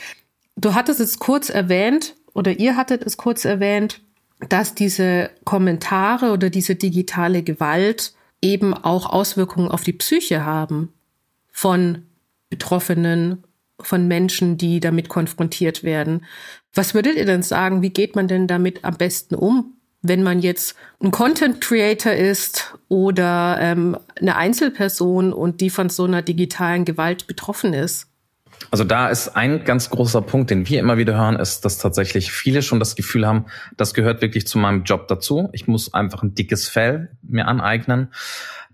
Du 0.57 0.75
hattest 0.75 0.99
es 0.99 1.19
kurz 1.19 1.49
erwähnt 1.49 2.15
oder 2.33 2.59
ihr 2.59 2.75
hattet 2.75 3.03
es 3.03 3.17
kurz 3.17 3.45
erwähnt, 3.45 4.01
dass 4.49 4.75
diese 4.75 5.29
Kommentare 5.43 6.31
oder 6.31 6.49
diese 6.49 6.75
digitale 6.75 7.43
Gewalt 7.43 8.13
eben 8.41 8.73
auch 8.73 9.05
Auswirkungen 9.05 9.69
auf 9.69 9.83
die 9.83 9.93
Psyche 9.93 10.45
haben 10.45 10.93
von 11.51 12.03
Betroffenen, 12.49 13.43
von 13.79 14.07
Menschen, 14.07 14.57
die 14.57 14.79
damit 14.79 15.09
konfrontiert 15.09 15.83
werden. 15.83 16.25
Was 16.73 16.93
würdet 16.93 17.15
ihr 17.15 17.25
denn 17.25 17.43
sagen, 17.43 17.81
wie 17.81 17.89
geht 17.89 18.15
man 18.15 18.27
denn 18.27 18.47
damit 18.47 18.83
am 18.83 18.95
besten 18.95 19.35
um, 19.35 19.73
wenn 20.01 20.21
man 20.21 20.39
jetzt 20.39 20.75
ein 21.01 21.11
Content 21.11 21.61
Creator 21.61 22.11
ist 22.11 22.75
oder 22.89 23.57
ähm, 23.59 23.97
eine 24.19 24.35
Einzelperson 24.35 25.31
und 25.31 25.61
die 25.61 25.69
von 25.69 25.89
so 25.89 26.03
einer 26.03 26.21
digitalen 26.21 26.85
Gewalt 26.85 27.25
betroffen 27.27 27.73
ist? 27.73 28.12
Also 28.71 28.83
da 28.83 29.09
ist 29.09 29.35
ein 29.35 29.63
ganz 29.65 29.89
großer 29.89 30.21
Punkt, 30.21 30.49
den 30.49 30.67
wir 30.67 30.79
immer 30.79 30.97
wieder 30.97 31.15
hören, 31.15 31.35
ist, 31.35 31.63
dass 31.63 31.77
tatsächlich 31.77 32.31
viele 32.31 32.61
schon 32.61 32.79
das 32.79 32.95
Gefühl 32.95 33.27
haben, 33.27 33.45
das 33.77 33.93
gehört 33.93 34.21
wirklich 34.21 34.47
zu 34.47 34.57
meinem 34.57 34.83
Job 34.83 35.07
dazu. 35.07 35.49
Ich 35.53 35.67
muss 35.67 35.93
einfach 35.93 36.23
ein 36.23 36.33
dickes 36.33 36.67
Fell 36.67 37.11
mir 37.21 37.47
aneignen. 37.47 38.09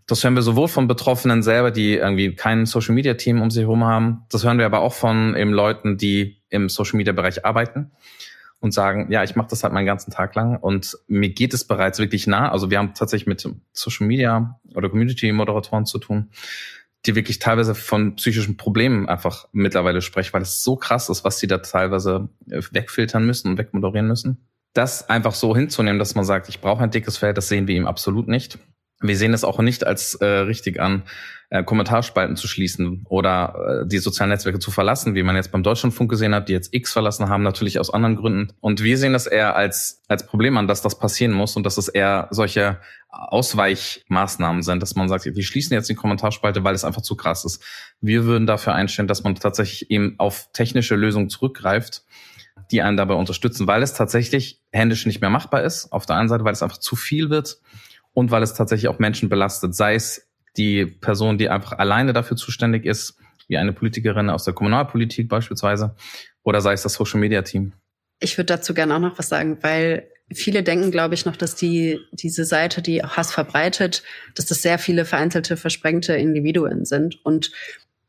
Das 0.07 0.23
hören 0.23 0.35
wir 0.35 0.41
sowohl 0.41 0.67
von 0.67 0.87
Betroffenen 0.87 1.43
selber, 1.43 1.69
die 1.69 1.95
irgendwie 1.95 2.33
kein 2.33 2.65
Social 2.65 2.95
Media 2.95 3.13
Team 3.13 3.41
um 3.41 3.51
sich 3.51 3.63
herum 3.63 3.83
haben. 3.83 4.23
Das 4.31 4.43
hören 4.43 4.57
wir 4.57 4.65
aber 4.65 4.79
auch 4.79 4.93
von 4.93 5.35
eben 5.35 5.51
Leuten, 5.51 5.97
die 5.97 6.41
im 6.49 6.69
Social 6.69 6.97
Media 6.97 7.13
Bereich 7.13 7.45
arbeiten 7.45 7.91
und 8.59 8.73
sagen, 8.73 9.11
ja, 9.11 9.23
ich 9.23 9.35
mache 9.35 9.49
das 9.49 9.63
halt 9.63 9.73
meinen 9.73 9.85
ganzen 9.85 10.11
Tag 10.11 10.35
lang 10.35 10.57
und 10.57 10.97
mir 11.07 11.29
geht 11.29 11.53
es 11.53 11.63
bereits 11.63 11.99
wirklich 11.99 12.27
nah. 12.27 12.51
Also 12.51 12.69
wir 12.69 12.77
haben 12.77 12.93
tatsächlich 12.93 13.27
mit 13.27 13.47
Social 13.71 14.07
Media 14.07 14.59
oder 14.75 14.89
Community 14.89 15.31
Moderatoren 15.31 15.85
zu 15.85 15.99
tun, 15.99 16.29
die 17.05 17.15
wirklich 17.15 17.39
teilweise 17.39 17.75
von 17.75 18.15
psychischen 18.15 18.57
Problemen 18.57 19.07
einfach 19.07 19.47
mittlerweile 19.51 20.01
sprechen, 20.01 20.33
weil 20.33 20.41
es 20.41 20.63
so 20.63 20.75
krass 20.75 21.09
ist, 21.09 21.23
was 21.23 21.39
sie 21.39 21.47
da 21.47 21.59
teilweise 21.59 22.29
äh, 22.49 22.61
wegfiltern 22.71 23.25
müssen 23.25 23.51
und 23.51 23.57
wegmoderieren 23.57 24.07
müssen. 24.07 24.45
Das 24.73 25.09
einfach 25.09 25.33
so 25.33 25.55
hinzunehmen, 25.55 25.97
dass 25.97 26.15
man 26.15 26.25
sagt, 26.25 26.49
ich 26.49 26.61
brauche 26.61 26.83
ein 26.83 26.91
dickes 26.91 27.17
Feld, 27.17 27.37
das 27.37 27.47
sehen 27.47 27.67
wir 27.67 27.75
ihm 27.75 27.87
absolut 27.87 28.27
nicht. 28.27 28.59
Wir 29.01 29.15
sehen 29.15 29.33
es 29.33 29.43
auch 29.43 29.59
nicht 29.59 29.85
als 29.87 30.15
äh, 30.15 30.25
richtig 30.25 30.79
an, 30.79 31.03
äh, 31.51 31.63
Kommentarspalten 31.63 32.35
zu 32.35 32.47
schließen 32.47 33.05
oder 33.09 33.83
äh, 33.83 33.87
die 33.87 33.97
sozialen 33.97 34.29
Netzwerke 34.29 34.59
zu 34.59 34.71
verlassen, 34.71 35.15
wie 35.15 35.23
man 35.23 35.35
jetzt 35.35 35.51
beim 35.51 35.63
Deutschlandfunk 35.63 36.09
gesehen 36.09 36.35
hat, 36.35 36.47
die 36.47 36.53
jetzt 36.53 36.73
X 36.73 36.93
verlassen 36.93 37.27
haben, 37.27 37.41
natürlich 37.41 37.79
aus 37.79 37.89
anderen 37.89 38.17
Gründen. 38.17 38.53
Und 38.59 38.83
wir 38.83 38.97
sehen 38.97 39.13
das 39.13 39.25
eher 39.25 39.55
als, 39.55 40.03
als 40.07 40.27
Problem 40.27 40.57
an, 40.57 40.67
dass 40.67 40.81
das 40.81 40.99
passieren 40.99 41.31
muss 41.31 41.55
und 41.55 41.65
dass 41.65 41.77
es 41.77 41.87
eher 41.87 42.27
solche 42.29 42.79
Ausweichmaßnahmen 43.09 44.61
sind, 44.61 44.83
dass 44.83 44.95
man 44.95 45.09
sagt, 45.09 45.25
wir 45.25 45.43
schließen 45.43 45.73
jetzt 45.73 45.89
die 45.89 45.95
Kommentarspalte, 45.95 46.63
weil 46.63 46.75
es 46.75 46.85
einfach 46.85 47.01
zu 47.01 47.15
krass 47.15 47.45
ist. 47.45 47.63
Wir 48.01 48.25
würden 48.25 48.45
dafür 48.45 48.75
einstellen, 48.75 49.07
dass 49.07 49.23
man 49.23 49.33
tatsächlich 49.33 49.89
eben 49.89 50.15
auf 50.19 50.49
technische 50.53 50.95
Lösungen 50.95 51.29
zurückgreift, 51.29 52.03
die 52.69 52.83
einen 52.83 52.97
dabei 52.97 53.15
unterstützen, 53.15 53.65
weil 53.65 53.81
es 53.81 53.93
tatsächlich 53.93 54.61
händisch 54.71 55.07
nicht 55.07 55.21
mehr 55.21 55.31
machbar 55.31 55.63
ist. 55.63 55.91
Auf 55.91 56.05
der 56.05 56.17
einen 56.17 56.29
Seite, 56.29 56.43
weil 56.43 56.53
es 56.53 56.61
einfach 56.61 56.77
zu 56.77 56.95
viel 56.95 57.31
wird 57.31 57.59
und 58.19 58.31
weil 58.31 58.43
es 58.43 58.53
tatsächlich 58.53 58.89
auch 58.89 58.99
Menschen 58.99 59.29
belastet, 59.29 59.73
sei 59.73 59.95
es 59.95 60.27
die 60.57 60.85
Person, 60.85 61.37
die 61.37 61.49
einfach 61.49 61.79
alleine 61.79 62.11
dafür 62.11 62.35
zuständig 62.35 62.85
ist, 62.85 63.15
wie 63.47 63.57
eine 63.57 63.71
Politikerin 63.71 64.29
aus 64.29 64.43
der 64.43 64.53
Kommunalpolitik 64.53 65.29
beispielsweise, 65.29 65.95
oder 66.43 66.59
sei 66.59 66.73
es 66.73 66.83
das 66.83 66.93
Social 66.93 67.19
Media 67.19 67.41
Team. 67.43 67.71
Ich 68.19 68.37
würde 68.37 68.47
dazu 68.47 68.73
gerne 68.73 68.95
auch 68.95 68.99
noch 68.99 69.17
was 69.17 69.29
sagen, 69.29 69.57
weil 69.61 70.09
viele 70.33 70.63
denken, 70.63 70.91
glaube 70.91 71.15
ich, 71.15 71.25
noch, 71.25 71.37
dass 71.37 71.55
die, 71.55 71.99
diese 72.11 72.43
Seite, 72.43 72.81
die 72.81 73.01
Hass 73.01 73.31
verbreitet, 73.31 74.03
dass 74.35 74.45
das 74.45 74.61
sehr 74.61 74.77
viele 74.79 75.05
vereinzelte, 75.05 75.55
versprengte 75.55 76.13
Individuen 76.13 76.83
sind. 76.83 77.23
Und 77.23 77.51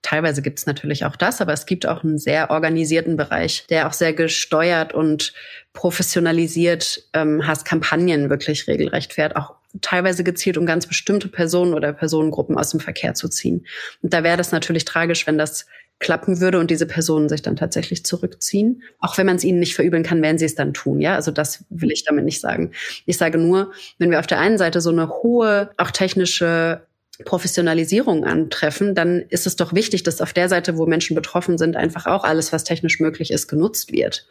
teilweise 0.02 0.42
gibt 0.42 0.58
es 0.58 0.66
natürlich 0.66 1.04
auch 1.04 1.14
das, 1.14 1.40
aber 1.40 1.52
es 1.52 1.66
gibt 1.66 1.86
auch 1.86 2.02
einen 2.02 2.18
sehr 2.18 2.50
organisierten 2.50 3.16
Bereich, 3.16 3.64
der 3.70 3.86
auch 3.86 3.92
sehr 3.92 4.12
gesteuert 4.12 4.92
und 4.92 5.32
professionalisiert 5.72 7.08
ähm, 7.12 7.46
Hasskampagnen 7.46 8.28
wirklich 8.28 8.66
regelrecht 8.66 9.12
fährt, 9.12 9.36
auch 9.36 9.59
teilweise 9.80 10.24
gezielt, 10.24 10.58
um 10.58 10.66
ganz 10.66 10.86
bestimmte 10.86 11.28
Personen 11.28 11.74
oder 11.74 11.92
Personengruppen 11.92 12.58
aus 12.58 12.70
dem 12.70 12.80
Verkehr 12.80 13.14
zu 13.14 13.28
ziehen. 13.28 13.66
Und 14.02 14.12
da 14.12 14.22
wäre 14.22 14.36
das 14.36 14.52
natürlich 14.52 14.84
tragisch, 14.84 15.26
wenn 15.26 15.38
das 15.38 15.66
klappen 16.00 16.40
würde 16.40 16.58
und 16.58 16.70
diese 16.70 16.86
Personen 16.86 17.28
sich 17.28 17.42
dann 17.42 17.56
tatsächlich 17.56 18.04
zurückziehen. 18.04 18.82
Auch 18.98 19.18
wenn 19.18 19.26
man 19.26 19.36
es 19.36 19.44
ihnen 19.44 19.60
nicht 19.60 19.74
verübeln 19.74 20.02
kann, 20.02 20.22
werden 20.22 20.38
sie 20.38 20.46
es 20.46 20.54
dann 20.54 20.72
tun. 20.72 21.00
Ja, 21.00 21.14
also 21.14 21.30
das 21.30 21.64
will 21.68 21.92
ich 21.92 22.04
damit 22.04 22.24
nicht 22.24 22.40
sagen. 22.40 22.72
Ich 23.04 23.18
sage 23.18 23.38
nur, 23.38 23.72
wenn 23.98 24.10
wir 24.10 24.18
auf 24.18 24.26
der 24.26 24.40
einen 24.40 24.58
Seite 24.58 24.80
so 24.80 24.90
eine 24.90 25.10
hohe, 25.10 25.70
auch 25.76 25.90
technische 25.90 26.82
Professionalisierung 27.24 28.24
antreffen, 28.24 28.94
dann 28.94 29.20
ist 29.28 29.46
es 29.46 29.56
doch 29.56 29.74
wichtig, 29.74 30.02
dass 30.02 30.22
auf 30.22 30.32
der 30.32 30.48
Seite, 30.48 30.78
wo 30.78 30.86
Menschen 30.86 31.14
betroffen 31.14 31.58
sind, 31.58 31.76
einfach 31.76 32.06
auch 32.06 32.24
alles, 32.24 32.50
was 32.50 32.64
technisch 32.64 32.98
möglich 32.98 33.30
ist, 33.30 33.46
genutzt 33.46 33.92
wird. 33.92 34.26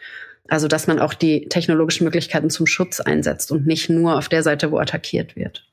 Also 0.50 0.68
dass 0.68 0.88
man 0.88 1.00
auch 1.00 1.14
die 1.14 1.48
technologischen 1.48 2.04
Möglichkeiten 2.04 2.50
zum 2.50 2.68
Schutz 2.68 3.00
einsetzt 3.00 3.52
und 3.52 3.68
nicht 3.68 3.90
nur 3.90 4.18
auf 4.18 4.30
der 4.30 4.44
Seite, 4.44 4.72
wo 4.72 4.78
attackiert 4.78 5.36
wird. 5.36 5.66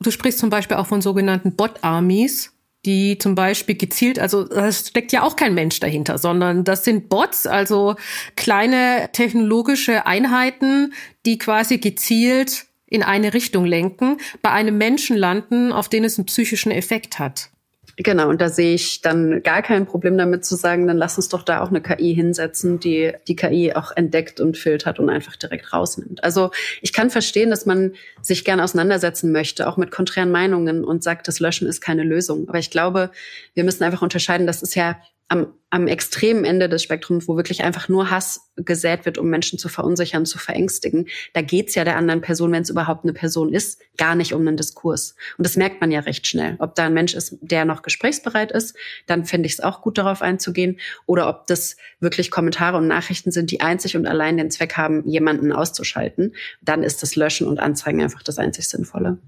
Du 0.00 0.10
sprichst 0.10 0.38
zum 0.38 0.50
Beispiel 0.50 0.76
auch 0.76 0.86
von 0.86 1.02
sogenannten 1.02 1.56
Bot-Armies 1.56 2.52
die 2.86 3.18
zum 3.18 3.34
Beispiel 3.34 3.74
gezielt, 3.74 4.18
also 4.18 4.44
das 4.44 4.88
steckt 4.88 5.12
ja 5.12 5.22
auch 5.22 5.36
kein 5.36 5.54
Mensch 5.54 5.80
dahinter, 5.80 6.16
sondern 6.16 6.64
das 6.64 6.84
sind 6.84 7.08
Bots, 7.08 7.46
also 7.46 7.96
kleine 8.36 9.10
technologische 9.12 10.06
Einheiten, 10.06 10.94
die 11.26 11.36
quasi 11.36 11.78
gezielt 11.78 12.66
in 12.86 13.02
eine 13.02 13.34
Richtung 13.34 13.66
lenken, 13.66 14.16
bei 14.42 14.50
einem 14.50 14.78
Menschen 14.78 15.16
landen, 15.16 15.72
auf 15.72 15.88
den 15.88 16.04
es 16.04 16.18
einen 16.18 16.26
psychischen 16.26 16.72
Effekt 16.72 17.18
hat. 17.18 17.50
Genau, 18.02 18.30
und 18.30 18.40
da 18.40 18.48
sehe 18.48 18.74
ich 18.74 19.02
dann 19.02 19.42
gar 19.42 19.60
kein 19.60 19.84
Problem 19.84 20.16
damit 20.16 20.42
zu 20.42 20.56
sagen, 20.56 20.86
dann 20.86 20.96
lass 20.96 21.18
uns 21.18 21.28
doch 21.28 21.42
da 21.42 21.60
auch 21.60 21.68
eine 21.68 21.82
KI 21.82 22.14
hinsetzen, 22.14 22.80
die 22.80 23.12
die 23.28 23.36
KI 23.36 23.74
auch 23.74 23.92
entdeckt 23.94 24.40
und 24.40 24.56
filtert 24.56 24.98
und 24.98 25.10
einfach 25.10 25.36
direkt 25.36 25.74
rausnimmt. 25.74 26.24
Also 26.24 26.50
ich 26.80 26.94
kann 26.94 27.10
verstehen, 27.10 27.50
dass 27.50 27.66
man 27.66 27.92
sich 28.22 28.46
gerne 28.46 28.64
auseinandersetzen 28.64 29.32
möchte, 29.32 29.68
auch 29.68 29.76
mit 29.76 29.90
konträren 29.90 30.30
Meinungen 30.30 30.82
und 30.82 31.02
sagt, 31.02 31.28
das 31.28 31.40
Löschen 31.40 31.68
ist 31.68 31.82
keine 31.82 32.02
Lösung. 32.02 32.48
Aber 32.48 32.58
ich 32.58 32.70
glaube, 32.70 33.10
wir 33.52 33.64
müssen 33.64 33.84
einfach 33.84 34.00
unterscheiden, 34.00 34.46
das 34.46 34.62
ist 34.62 34.74
ja 34.74 34.96
am, 35.30 35.54
am 35.70 35.86
extremen 35.86 36.44
Ende 36.44 36.68
des 36.68 36.82
Spektrums, 36.82 37.28
wo 37.28 37.36
wirklich 37.36 37.62
einfach 37.62 37.88
nur 37.88 38.10
Hass 38.10 38.50
gesät 38.56 39.06
wird, 39.06 39.16
um 39.16 39.30
Menschen 39.30 39.60
zu 39.60 39.68
verunsichern, 39.68 40.26
zu 40.26 40.38
verängstigen, 40.38 41.08
da 41.34 41.40
geht's 41.40 41.76
ja 41.76 41.84
der 41.84 41.96
anderen 41.96 42.20
Person, 42.20 42.50
wenn 42.50 42.62
es 42.62 42.70
überhaupt 42.70 43.04
eine 43.04 43.12
Person 43.12 43.54
ist, 43.54 43.80
gar 43.96 44.16
nicht 44.16 44.34
um 44.34 44.46
einen 44.46 44.56
Diskurs. 44.56 45.14
Und 45.38 45.46
das 45.46 45.56
merkt 45.56 45.80
man 45.80 45.92
ja 45.92 46.00
recht 46.00 46.26
schnell. 46.26 46.56
Ob 46.58 46.74
da 46.74 46.86
ein 46.86 46.94
Mensch 46.94 47.14
ist, 47.14 47.38
der 47.40 47.64
noch 47.64 47.82
gesprächsbereit 47.82 48.50
ist, 48.50 48.76
dann 49.06 49.24
finde 49.24 49.46
ich 49.46 49.52
es 49.52 49.60
auch 49.60 49.82
gut, 49.82 49.98
darauf 49.98 50.20
einzugehen. 50.20 50.80
Oder 51.06 51.28
ob 51.28 51.46
das 51.46 51.76
wirklich 52.00 52.32
Kommentare 52.32 52.76
und 52.76 52.88
Nachrichten 52.88 53.30
sind, 53.30 53.52
die 53.52 53.60
einzig 53.60 53.96
und 53.96 54.06
allein 54.06 54.36
den 54.36 54.50
Zweck 54.50 54.76
haben, 54.76 55.06
jemanden 55.08 55.52
auszuschalten, 55.52 56.34
dann 56.60 56.82
ist 56.82 57.04
das 57.04 57.14
Löschen 57.14 57.46
und 57.46 57.60
Anzeigen 57.60 58.02
einfach 58.02 58.24
das 58.24 58.38
einzig 58.38 58.68
Sinnvolle. 58.68 59.18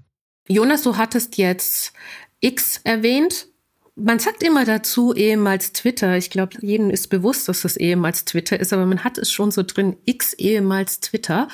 Jonas, 0.49 0.83
du 0.83 0.97
hattest 0.97 1.37
jetzt 1.37 1.93
X 2.41 2.81
erwähnt. 2.83 3.47
Man 3.95 4.17
sagt 4.17 4.41
immer 4.41 4.65
dazu 4.65 5.13
ehemals 5.13 5.71
Twitter. 5.71 6.17
Ich 6.17 6.31
glaube, 6.31 6.57
jedem 6.61 6.89
ist 6.89 7.09
bewusst, 7.09 7.47
dass 7.47 7.61
das 7.61 7.77
ehemals 7.77 8.25
Twitter 8.25 8.59
ist, 8.59 8.73
aber 8.73 8.85
man 8.85 9.03
hat 9.03 9.17
es 9.19 9.31
schon 9.31 9.51
so 9.51 9.61
drin, 9.61 9.97
X 10.05 10.33
ehemals 10.33 10.99
Twitter. 10.99 11.47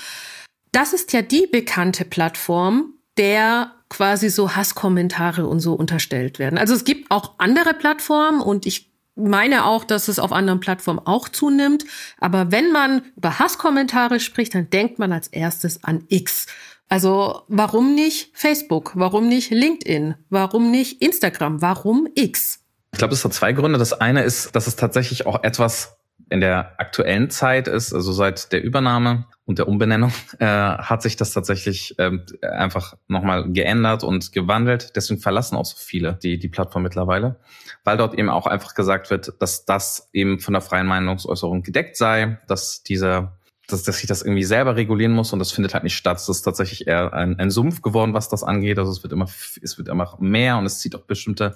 Das 0.71 0.93
ist 0.93 1.11
ja 1.11 1.21
die 1.21 1.47
bekannte 1.47 2.05
Plattform, 2.05 2.93
der 3.17 3.73
quasi 3.89 4.29
so 4.29 4.55
Hasskommentare 4.55 5.47
und 5.47 5.59
so 5.59 5.73
unterstellt 5.73 6.39
werden. 6.39 6.57
Also 6.57 6.73
es 6.73 6.85
gibt 6.85 7.11
auch 7.11 7.33
andere 7.39 7.73
Plattformen 7.73 8.39
und 8.39 8.65
ich 8.65 8.89
meine 9.15 9.65
auch, 9.65 9.83
dass 9.83 10.07
es 10.07 10.19
auf 10.19 10.31
anderen 10.31 10.59
Plattformen 10.59 10.99
auch 10.99 11.27
zunimmt. 11.29 11.83
Aber 12.19 12.51
wenn 12.51 12.71
man 12.71 13.01
über 13.17 13.39
Hasskommentare 13.39 14.19
spricht, 14.19 14.55
dann 14.55 14.69
denkt 14.69 14.99
man 14.99 15.11
als 15.11 15.27
erstes 15.27 15.83
an 15.83 16.05
X. 16.07 16.47
Also 16.89 17.43
warum 17.47 17.93
nicht 17.93 18.31
Facebook? 18.33 18.93
Warum 18.95 19.29
nicht 19.29 19.51
LinkedIn? 19.51 20.15
Warum 20.29 20.71
nicht 20.71 21.01
Instagram? 21.01 21.61
Warum 21.61 22.07
X? 22.15 22.65
Ich 22.91 22.97
glaube, 22.97 23.13
es 23.13 23.23
hat 23.23 23.33
zwei 23.33 23.53
Gründe. 23.53 23.77
Das 23.77 23.93
eine 23.93 24.23
ist, 24.23 24.55
dass 24.55 24.65
es 24.65 24.75
tatsächlich 24.75 25.27
auch 25.27 25.43
etwas 25.43 25.99
in 26.31 26.41
der 26.41 26.79
aktuellen 26.79 27.29
Zeit 27.29 27.67
ist, 27.67 27.93
also 27.93 28.11
seit 28.11 28.51
der 28.51 28.63
Übernahme 28.63 29.25
und 29.45 29.57
der 29.57 29.67
Umbenennung, 29.67 30.11
äh, 30.37 30.45
hat 30.45 31.01
sich 31.01 31.15
das 31.15 31.33
tatsächlich 31.33 31.95
ähm, 31.97 32.23
einfach 32.41 32.95
nochmal 33.07 33.51
geändert 33.51 34.03
und 34.03 34.31
gewandelt. 34.31 34.95
Deswegen 34.95 35.19
verlassen 35.19 35.55
auch 35.55 35.65
so 35.65 35.75
viele 35.77 36.19
die, 36.21 36.37
die 36.37 36.47
Plattform 36.47 36.83
mittlerweile, 36.83 37.39
weil 37.83 37.97
dort 37.97 38.13
eben 38.13 38.29
auch 38.29 38.45
einfach 38.45 38.75
gesagt 38.75 39.09
wird, 39.09 39.33
dass 39.39 39.65
das 39.65 40.09
eben 40.13 40.39
von 40.39 40.53
der 40.53 40.61
freien 40.61 40.85
Meinungsäußerung 40.85 41.63
gedeckt 41.63 41.97
sei, 41.97 42.37
dass 42.47 42.83
dieser 42.83 43.38
dass, 43.71 43.83
dass 43.83 44.01
ich 44.01 44.07
das 44.07 44.21
irgendwie 44.21 44.43
selber 44.43 44.75
regulieren 44.75 45.13
muss 45.13 45.33
und 45.33 45.39
das 45.39 45.51
findet 45.51 45.73
halt 45.73 45.83
nicht 45.83 45.95
statt. 45.95 46.17
Es 46.17 46.29
ist 46.29 46.41
tatsächlich 46.41 46.87
eher 46.87 47.13
ein, 47.13 47.39
ein 47.39 47.51
Sumpf 47.51 47.81
geworden, 47.81 48.13
was 48.13 48.29
das 48.29 48.43
angeht. 48.43 48.79
Also 48.79 48.91
es 48.91 49.03
wird 49.03 49.13
immer, 49.13 49.27
es 49.61 49.77
wird 49.77 49.87
immer 49.87 50.15
mehr 50.19 50.57
und 50.57 50.65
es 50.65 50.79
zieht 50.79 50.95
auch 50.95 51.03
bestimmte 51.03 51.55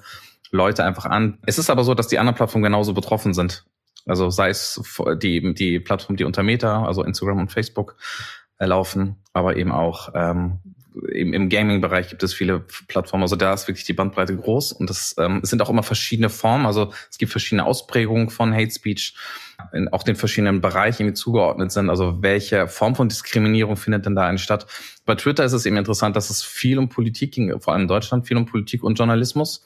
Leute 0.52 0.84
einfach 0.84 1.06
an. 1.06 1.40
Es 1.46 1.58
ist 1.58 1.70
aber 1.70 1.84
so, 1.84 1.94
dass 1.94 2.08
die 2.08 2.20
anderen 2.20 2.36
Plattformen 2.36 2.64
genauso 2.64 2.94
betroffen 2.94 3.34
sind. 3.34 3.66
Also 4.06 4.30
sei 4.30 4.50
es 4.50 4.82
die, 5.22 5.54
die 5.54 5.80
Plattform, 5.80 6.18
die 6.18 6.26
unter 6.26 6.44
Meta, 6.44 6.86
also 6.86 7.04
Instagram 7.04 7.40
und 7.40 7.52
Facebook 7.52 7.96
äh, 8.58 8.66
laufen, 8.66 9.18
aber 9.34 9.56
eben 9.56 9.72
auch 9.72 10.10
ähm, 10.14 10.60
im, 11.12 11.34
im 11.34 11.50
Gaming-Bereich 11.50 12.10
gibt 12.10 12.24
es 12.24 12.34
viele 12.34 12.60
Plattformen. 12.88 13.24
Also 13.24 13.36
da 13.36 13.54
ist 13.54 13.68
wirklich 13.68 13.86
die 13.86 13.94
Bandbreite 13.94 14.36
groß 14.36 14.72
und 14.74 14.90
das, 14.90 15.16
ähm, 15.18 15.40
es 15.44 15.50
sind 15.50 15.62
auch 15.62 15.70
immer 15.70 15.84
verschiedene 15.84 16.30
Formen. 16.30 16.66
Also 16.66 16.94
es 17.10 17.18
gibt 17.18 17.32
verschiedene 17.32 17.66
Ausprägungen 17.66 18.30
von 18.30 18.54
Hate 18.54 18.72
Speech, 18.72 19.16
in 19.72 19.88
auch 19.90 20.04
den 20.04 20.16
verschiedenen 20.16 20.62
Bereichen, 20.62 21.08
die 21.08 21.14
zugeordnet 21.14 21.72
sind. 21.72 21.90
Also 21.90 22.22
welche 22.22 22.68
Form 22.68 22.96
von 22.96 23.10
Diskriminierung 23.10 23.78
findet 23.78 24.06
denn 24.06 24.16
da 24.16 24.28
eine 24.28 24.38
statt? 24.38 24.68
Bei 25.06 25.16
Twitter 25.16 25.44
ist 25.44 25.54
es 25.54 25.66
eben 25.66 25.78
interessant, 25.78 26.16
dass 26.16 26.30
es 26.30 26.44
viel 26.44 26.78
um 26.78 26.90
Politik 26.90 27.34
ging, 27.34 27.60
vor 27.60 27.74
allem 27.74 27.84
in 27.84 27.88
Deutschland, 27.88 28.28
viel 28.28 28.38
um 28.38 28.46
Politik 28.46 28.84
und 28.84 28.98
Journalismus. 28.98 29.64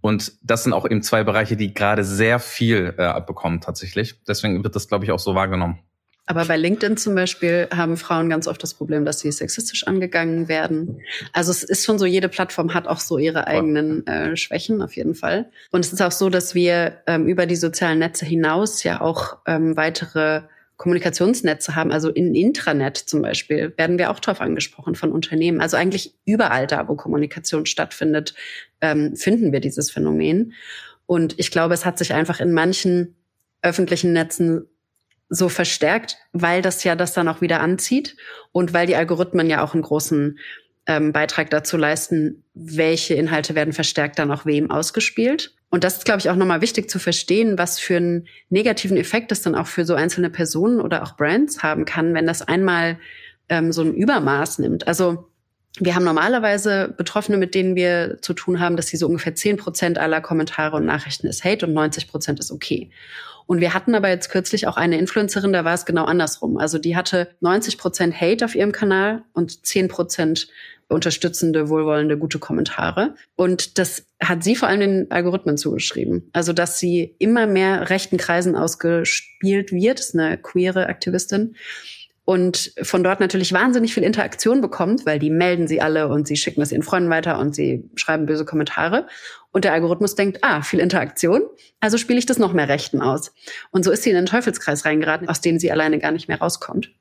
Und 0.00 0.32
das 0.42 0.64
sind 0.64 0.72
auch 0.72 0.86
eben 0.86 1.02
zwei 1.02 1.24
Bereiche, 1.24 1.56
die 1.56 1.74
gerade 1.74 2.04
sehr 2.04 2.38
viel 2.38 2.94
äh, 2.96 3.02
abbekommen 3.02 3.60
tatsächlich. 3.60 4.14
Deswegen 4.26 4.64
wird 4.64 4.74
das, 4.74 4.88
glaube 4.88 5.04
ich, 5.04 5.12
auch 5.12 5.18
so 5.18 5.34
wahrgenommen. 5.34 5.78
Aber 6.30 6.44
bei 6.44 6.56
LinkedIn 6.56 6.96
zum 6.96 7.16
Beispiel 7.16 7.66
haben 7.74 7.96
Frauen 7.96 8.30
ganz 8.30 8.46
oft 8.46 8.62
das 8.62 8.74
Problem, 8.74 9.04
dass 9.04 9.18
sie 9.18 9.32
sexistisch 9.32 9.88
angegangen 9.88 10.46
werden. 10.46 11.00
Also 11.32 11.50
es 11.50 11.64
ist 11.64 11.84
schon 11.84 11.98
so, 11.98 12.06
jede 12.06 12.28
Plattform 12.28 12.72
hat 12.72 12.86
auch 12.86 13.00
so 13.00 13.18
ihre 13.18 13.48
eigenen 13.48 14.06
äh, 14.06 14.36
Schwächen 14.36 14.80
auf 14.80 14.94
jeden 14.94 15.16
Fall. 15.16 15.50
Und 15.72 15.84
es 15.84 15.92
ist 15.92 16.00
auch 16.00 16.12
so, 16.12 16.30
dass 16.30 16.54
wir 16.54 16.98
ähm, 17.08 17.26
über 17.26 17.46
die 17.46 17.56
sozialen 17.56 17.98
Netze 17.98 18.26
hinaus 18.26 18.84
ja 18.84 19.00
auch 19.00 19.38
ähm, 19.44 19.76
weitere 19.76 20.42
Kommunikationsnetze 20.76 21.74
haben, 21.74 21.90
also 21.90 22.10
in 22.10 22.32
Intranet 22.36 22.96
zum 22.96 23.22
Beispiel, 23.22 23.74
werden 23.76 23.98
wir 23.98 24.12
auch 24.12 24.20
darauf 24.20 24.40
angesprochen 24.40 24.94
von 24.94 25.10
Unternehmen. 25.10 25.60
Also 25.60 25.76
eigentlich 25.76 26.14
überall 26.26 26.68
da, 26.68 26.86
wo 26.86 26.94
Kommunikation 26.94 27.66
stattfindet, 27.66 28.36
ähm, 28.80 29.16
finden 29.16 29.50
wir 29.50 29.58
dieses 29.58 29.90
Phänomen. 29.90 30.52
Und 31.06 31.36
ich 31.40 31.50
glaube, 31.50 31.74
es 31.74 31.84
hat 31.84 31.98
sich 31.98 32.14
einfach 32.14 32.38
in 32.38 32.52
manchen 32.52 33.16
öffentlichen 33.62 34.12
Netzen 34.12 34.68
so 35.30 35.48
verstärkt, 35.48 36.18
weil 36.32 36.60
das 36.60 36.84
ja 36.84 36.96
das 36.96 37.12
dann 37.12 37.28
auch 37.28 37.40
wieder 37.40 37.60
anzieht 37.60 38.16
und 38.52 38.74
weil 38.74 38.86
die 38.86 38.96
Algorithmen 38.96 39.48
ja 39.48 39.62
auch 39.62 39.74
einen 39.74 39.84
großen 39.84 40.38
ähm, 40.86 41.12
Beitrag 41.12 41.50
dazu 41.50 41.76
leisten, 41.76 42.42
welche 42.52 43.14
Inhalte 43.14 43.54
werden 43.54 43.72
verstärkt 43.72 44.18
dann 44.18 44.32
auch 44.32 44.44
wem 44.44 44.70
ausgespielt. 44.70 45.54
Und 45.70 45.84
das 45.84 45.98
ist, 45.98 46.04
glaube 46.04 46.18
ich, 46.18 46.28
auch 46.28 46.36
nochmal 46.36 46.62
wichtig 46.62 46.90
zu 46.90 46.98
verstehen, 46.98 47.56
was 47.56 47.78
für 47.78 47.96
einen 47.96 48.26
negativen 48.48 48.96
Effekt 48.96 49.30
das 49.30 49.40
dann 49.42 49.54
auch 49.54 49.68
für 49.68 49.84
so 49.84 49.94
einzelne 49.94 50.30
Personen 50.30 50.80
oder 50.80 51.04
auch 51.04 51.16
Brands 51.16 51.62
haben 51.62 51.84
kann, 51.84 52.12
wenn 52.12 52.26
das 52.26 52.42
einmal 52.42 52.98
ähm, 53.48 53.70
so 53.70 53.82
ein 53.82 53.94
Übermaß 53.94 54.58
nimmt. 54.58 54.88
Also 54.88 55.30
wir 55.78 55.94
haben 55.94 56.04
normalerweise 56.04 56.92
Betroffene, 56.96 57.38
mit 57.38 57.54
denen 57.54 57.76
wir 57.76 58.18
zu 58.20 58.34
tun 58.34 58.58
haben, 58.58 58.76
dass 58.76 58.88
sie 58.88 58.96
so 58.96 59.06
ungefähr 59.06 59.36
zehn 59.36 59.56
Prozent 59.56 59.98
aller 59.98 60.20
Kommentare 60.20 60.76
und 60.76 60.86
Nachrichten 60.86 61.28
ist 61.28 61.44
Hate 61.44 61.66
und 61.66 61.72
90 61.74 62.08
Prozent 62.08 62.40
ist 62.40 62.50
okay. 62.50 62.90
Und 63.50 63.60
wir 63.60 63.74
hatten 63.74 63.96
aber 63.96 64.08
jetzt 64.08 64.30
kürzlich 64.30 64.68
auch 64.68 64.76
eine 64.76 64.96
Influencerin, 64.96 65.52
da 65.52 65.64
war 65.64 65.74
es 65.74 65.84
genau 65.84 66.04
andersrum. 66.04 66.56
Also 66.56 66.78
die 66.78 66.94
hatte 66.94 67.30
90 67.40 67.78
Prozent 67.78 68.20
Hate 68.20 68.44
auf 68.44 68.54
ihrem 68.54 68.70
Kanal 68.70 69.24
und 69.32 69.66
10 69.66 69.88
Prozent 69.88 70.46
unterstützende, 70.86 71.68
wohlwollende, 71.68 72.16
gute 72.16 72.38
Kommentare. 72.38 73.16
Und 73.34 73.76
das 73.78 74.04
hat 74.22 74.44
sie 74.44 74.54
vor 74.54 74.68
allem 74.68 74.78
den 74.78 75.10
Algorithmen 75.10 75.56
zugeschrieben. 75.56 76.30
Also, 76.32 76.52
dass 76.52 76.78
sie 76.78 77.16
immer 77.18 77.48
mehr 77.48 77.90
rechten 77.90 78.18
Kreisen 78.18 78.54
ausgespielt 78.54 79.72
wird, 79.72 79.98
ist 79.98 80.14
eine 80.14 80.38
queere 80.38 80.86
Aktivistin 80.86 81.56
und 82.30 82.74
von 82.80 83.02
dort 83.02 83.18
natürlich 83.18 83.52
wahnsinnig 83.52 83.92
viel 83.92 84.04
Interaktion 84.04 84.60
bekommt, 84.60 85.04
weil 85.04 85.18
die 85.18 85.30
melden 85.30 85.66
sie 85.66 85.80
alle 85.80 86.06
und 86.06 86.28
sie 86.28 86.36
schicken 86.36 86.62
es 86.62 86.70
ihren 86.70 86.84
Freunden 86.84 87.10
weiter 87.10 87.40
und 87.40 87.56
sie 87.56 87.90
schreiben 87.96 88.26
böse 88.26 88.44
Kommentare. 88.44 89.08
Und 89.50 89.64
der 89.64 89.72
Algorithmus 89.72 90.14
denkt, 90.14 90.38
ah, 90.42 90.62
viel 90.62 90.78
Interaktion, 90.78 91.42
also 91.80 91.98
spiele 91.98 92.20
ich 92.20 92.26
das 92.26 92.38
noch 92.38 92.52
mehr 92.52 92.68
Rechten 92.68 93.02
aus. 93.02 93.32
Und 93.72 93.84
so 93.84 93.90
ist 93.90 94.04
sie 94.04 94.10
in 94.10 94.14
den 94.14 94.26
Teufelskreis 94.26 94.84
reingeraten, 94.84 95.28
aus 95.28 95.40
dem 95.40 95.58
sie 95.58 95.72
alleine 95.72 95.98
gar 95.98 96.12
nicht 96.12 96.28
mehr 96.28 96.38
rauskommt. 96.38 96.92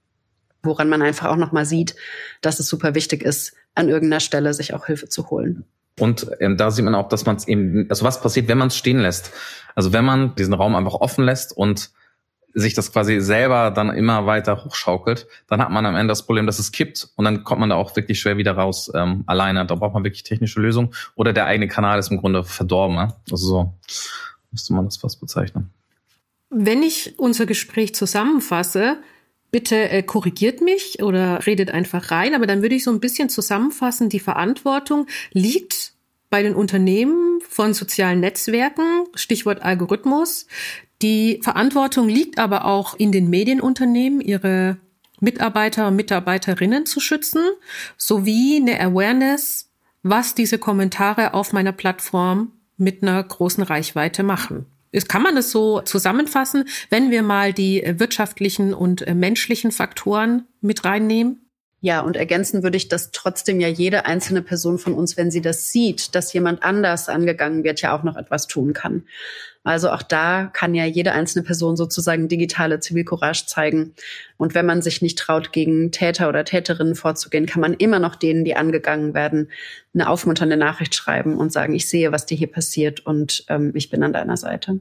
Woran 0.64 0.90
man 0.90 1.04
einfach 1.04 1.28
auch 1.28 1.36
nochmal 1.36 1.68
sieht, 1.68 1.96
dass 2.42 2.60
es 2.60 2.68
super 2.68 2.96
wichtig 2.96 3.22
ist, 3.22 3.54
an 3.76 3.88
irgendeiner 3.88 4.22
Stelle 4.22 4.56
sich 4.56 4.74
auch 4.74 4.88
Hilfe 4.88 5.10
zu 5.10 5.30
holen. 5.30 5.64
Und 6.00 6.26
ähm, 6.40 6.58
da 6.58 6.72
sieht 6.72 6.86
man 6.86 6.96
auch, 6.96 7.08
dass 7.08 7.28
man 7.28 7.36
es 7.36 7.48
eben, 7.48 7.86
also 7.88 8.04
was 8.04 8.20
passiert, 8.20 8.48
wenn 8.48 8.58
man 8.58 8.70
es 8.70 8.78
stehen 8.78 8.98
lässt. 8.98 9.32
Also 9.76 9.94
wenn 9.94 10.06
man 10.06 10.34
diesen 10.34 10.56
Raum 10.56 10.76
einfach 10.76 10.96
offen 10.96 11.24
lässt 11.24 11.56
und 11.56 11.92
sich 12.54 12.74
das 12.74 12.92
quasi 12.92 13.20
selber 13.22 13.72
dann 13.72 13.90
immer 13.90 14.26
weiter 14.26 14.64
hochschaukelt, 14.64 15.28
dann 15.48 15.62
hat 15.62 15.70
man 15.70 15.86
am 15.86 15.96
Ende 15.96 16.12
das 16.12 16.26
Problem, 16.26 16.46
dass 16.46 16.60
es 16.60 16.72
kippt 16.72 17.10
und 17.16 17.26
dann 17.26 17.44
kommt 17.44 17.60
man 17.60 17.70
da 17.70 17.76
auch 17.76 17.96
wirklich 17.96 18.20
schwer 18.20 18.38
wieder 18.38 18.54
raus 18.54 18.92
ähm, 18.96 19.24
alleine. 19.28 19.66
Da 19.66 19.76
braucht 19.76 19.94
man 19.94 20.04
wirklich 20.04 20.24
technische 20.24 20.60
Lösungen 20.60 20.94
oder 21.16 21.34
der 21.34 21.46
eigene 21.46 21.68
Kanal 21.68 22.00
ist 22.00 22.12
im 22.12 22.18
Grunde 22.18 22.44
verdorben. 22.44 22.96
Ne? 22.96 23.14
Also 23.32 23.48
so 23.48 23.74
müsste 24.52 24.74
man 24.74 24.86
das 24.86 24.98
fast 24.98 25.20
bezeichnen. 25.20 25.70
Wenn 26.50 26.82
ich 26.82 27.20
unser 27.20 27.46
Gespräch 27.46 27.94
zusammenfasse, 27.94 28.98
bitte 29.52 29.90
äh, 29.90 30.04
korrigiert 30.04 30.62
mich 30.62 31.02
oder 31.04 31.46
redet 31.46 31.72
einfach 31.72 32.12
rein, 32.12 32.34
aber 32.34 32.48
dann 32.48 32.62
würde 32.62 32.76
ich 32.76 32.84
so 32.84 32.92
ein 32.92 33.00
bisschen 33.00 33.30
zusammenfassen, 33.30 34.10
die 34.10 34.20
Verantwortung 34.20 35.08
liegt 35.32 35.94
bei 36.30 36.44
den 36.44 36.56
Unternehmen 36.56 37.42
von 37.42 37.74
sozialen 37.74 38.20
Netzwerken, 38.20 39.06
Stichwort 39.16 39.62
Algorithmus. 39.62 40.48
Die 41.02 41.40
Verantwortung 41.44 42.10
liegt 42.10 42.40
aber 42.40 42.66
auch 42.66 42.94
in 42.96 43.12
den 43.12 43.30
Medienunternehmen, 43.30 44.20
ihre 44.20 44.78
Mitarbeiter 45.22 45.88
und 45.88 45.96
Mitarbeiterinnen 45.96 46.86
zu 46.86 47.00
schützen, 47.00 47.44
sowie 47.98 48.58
eine 48.58 48.80
Awareness, 48.80 49.70
was 50.04 50.36
diese 50.36 50.58
Kommentare 50.58 51.34
auf 51.34 51.54
meiner 51.54 51.72
Plattform 51.72 52.54
mit 52.78 53.04
einer 53.04 53.22
großen 53.22 53.64
Reichweite 53.64 54.24
machen. 54.24 54.66
Kann 55.08 55.22
man 55.22 55.38
es 55.38 55.52
so 55.52 55.82
zusammenfassen, 55.82 56.66
wenn 56.90 57.12
wir 57.12 57.22
mal 57.22 57.54
die 57.54 57.84
wirtschaftlichen 57.98 58.74
und 58.74 59.06
menschlichen 59.14 59.72
Faktoren 59.72 60.48
mit 60.62 60.84
reinnehmen? 60.84 61.49
Ja, 61.82 62.02
und 62.02 62.18
ergänzen 62.18 62.62
würde 62.62 62.76
ich, 62.76 62.90
dass 62.90 63.12
trotzdem 63.12 63.62
ja 63.62 63.70
jede 63.70 64.06
einzelne 64.06 64.42
Person 64.42 64.78
von 64.78 64.94
uns, 64.94 65.16
wenn 65.16 65.32
sie 65.32 65.40
das 65.40 65.72
sieht, 65.72 66.14
dass 66.14 66.34
jemand 66.34 66.62
anders 66.62 67.08
angegangen 67.08 67.64
wird, 67.64 67.82
ja 67.82 67.98
auch 67.98 68.04
noch 68.04 68.18
etwas 68.18 68.48
tun 68.48 68.74
kann. 68.74 69.04
Also 69.64 69.90
auch 69.90 70.02
da 70.02 70.50
kann 70.52 70.76
ja 70.76 70.86
jede 70.86 71.14
einzelne 71.14 71.46
Person 71.46 71.78
sozusagen 71.78 72.28
digitale 72.28 72.80
Zivilcourage 72.82 73.46
zeigen. 73.46 73.94
Und 74.36 74.56
wenn 74.56 74.66
man 74.66 74.82
sich 74.82 75.02
nicht 75.02 75.18
traut, 75.18 75.54
gegen 75.54 75.92
Täter 75.92 76.28
oder 76.28 76.44
Täterinnen 76.44 76.96
vorzugehen, 76.96 77.46
kann 77.46 77.62
man 77.62 77.76
immer 77.76 78.00
noch 78.00 78.16
denen, 78.16 78.44
die 78.44 78.56
angegangen 78.56 79.14
werden, 79.14 79.50
eine 79.94 80.10
aufmunternde 80.10 80.58
Nachricht 80.58 80.96
schreiben 80.96 81.38
und 81.38 81.54
sagen, 81.54 81.76
ich 81.76 81.88
sehe, 81.88 82.12
was 82.12 82.26
dir 82.26 82.38
hier 82.38 82.52
passiert 82.52 83.06
und 83.06 83.46
ähm, 83.48 83.72
ich 83.74 83.90
bin 83.90 84.04
an 84.04 84.14
deiner 84.14 84.38
Seite. 84.38 84.80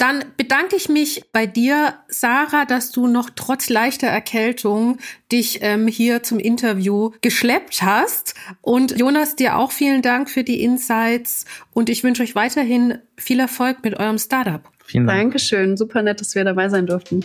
Dann 0.00 0.24
bedanke 0.38 0.76
ich 0.76 0.88
mich 0.88 1.24
bei 1.30 1.44
dir, 1.44 1.92
Sarah, 2.08 2.64
dass 2.64 2.90
du 2.90 3.06
noch 3.06 3.28
trotz 3.36 3.68
leichter 3.68 4.06
Erkältung 4.06 4.96
dich 5.30 5.58
ähm, 5.60 5.86
hier 5.88 6.22
zum 6.22 6.38
Interview 6.38 7.10
geschleppt 7.20 7.82
hast. 7.82 8.34
Und 8.62 8.98
Jonas, 8.98 9.36
dir 9.36 9.58
auch 9.58 9.72
vielen 9.72 10.00
Dank 10.00 10.30
für 10.30 10.42
die 10.42 10.62
Insights. 10.62 11.44
Und 11.74 11.90
ich 11.90 12.02
wünsche 12.02 12.22
euch 12.22 12.34
weiterhin 12.34 12.96
viel 13.18 13.40
Erfolg 13.40 13.84
mit 13.84 14.00
eurem 14.00 14.16
Startup. 14.16 14.62
Vielen 14.86 15.06
Dank. 15.06 15.18
Dankeschön. 15.20 15.76
Super 15.76 16.02
nett, 16.02 16.22
dass 16.22 16.34
wir 16.34 16.44
dabei 16.44 16.70
sein 16.70 16.86
durften. 16.86 17.22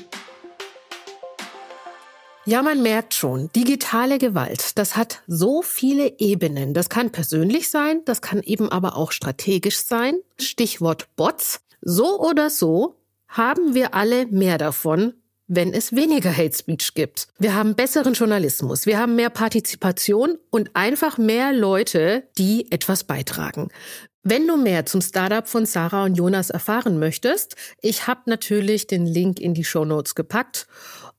Ja, 2.48 2.62
man 2.62 2.84
merkt 2.84 3.16
schon, 3.16 3.50
digitale 3.56 4.20
Gewalt, 4.20 4.78
das 4.78 4.96
hat 4.96 5.24
so 5.26 5.64
viele 5.64 6.20
Ebenen. 6.20 6.76
Das 6.76 6.90
kann 6.90 7.12
persönlich 7.12 7.72
sein, 7.72 8.02
das 8.06 8.22
kann 8.22 8.44
eben 8.44 8.70
aber 8.70 8.98
auch 8.98 9.12
strategisch 9.12 9.78
sein. 9.78 10.20
Stichwort 10.38 11.08
Bots. 11.16 11.65
So 11.88 12.20
oder 12.20 12.50
so 12.50 13.00
haben 13.28 13.76
wir 13.76 13.94
alle 13.94 14.26
mehr 14.26 14.58
davon, 14.58 15.14
wenn 15.46 15.72
es 15.72 15.96
weniger 15.96 16.36
Hate 16.36 16.58
Speech 16.58 16.96
gibt. 16.96 17.28
Wir 17.38 17.54
haben 17.54 17.76
besseren 17.76 18.16
Journalismus, 18.16 18.88
wir 18.88 18.98
haben 18.98 19.16
mehr 19.16 19.30
Partizipation 19.30 20.40
und 20.50 20.76
einfach 20.76 21.20
mehr 21.20 21.54
Leute, 21.54 22.24
die 22.40 22.72
etwas 22.72 23.04
beitragen. 23.04 23.70
Wenn 24.24 24.48
du 24.48 24.58
mehr 24.58 24.88
zum 24.88 25.00
Startup 25.02 25.48
von 25.48 25.68
Sarah 25.68 26.06
und 26.06 26.16
Jonas 26.16 26.50
erfahren 26.50 26.98
möchtest, 26.98 27.56
ich 27.82 28.08
habe 28.08 28.22
natürlich 28.26 28.88
den 28.88 29.06
Link 29.06 29.40
in 29.40 29.54
die 29.54 29.64
Show 29.64 29.86
Notes 29.86 30.16
gepackt. 30.16 30.66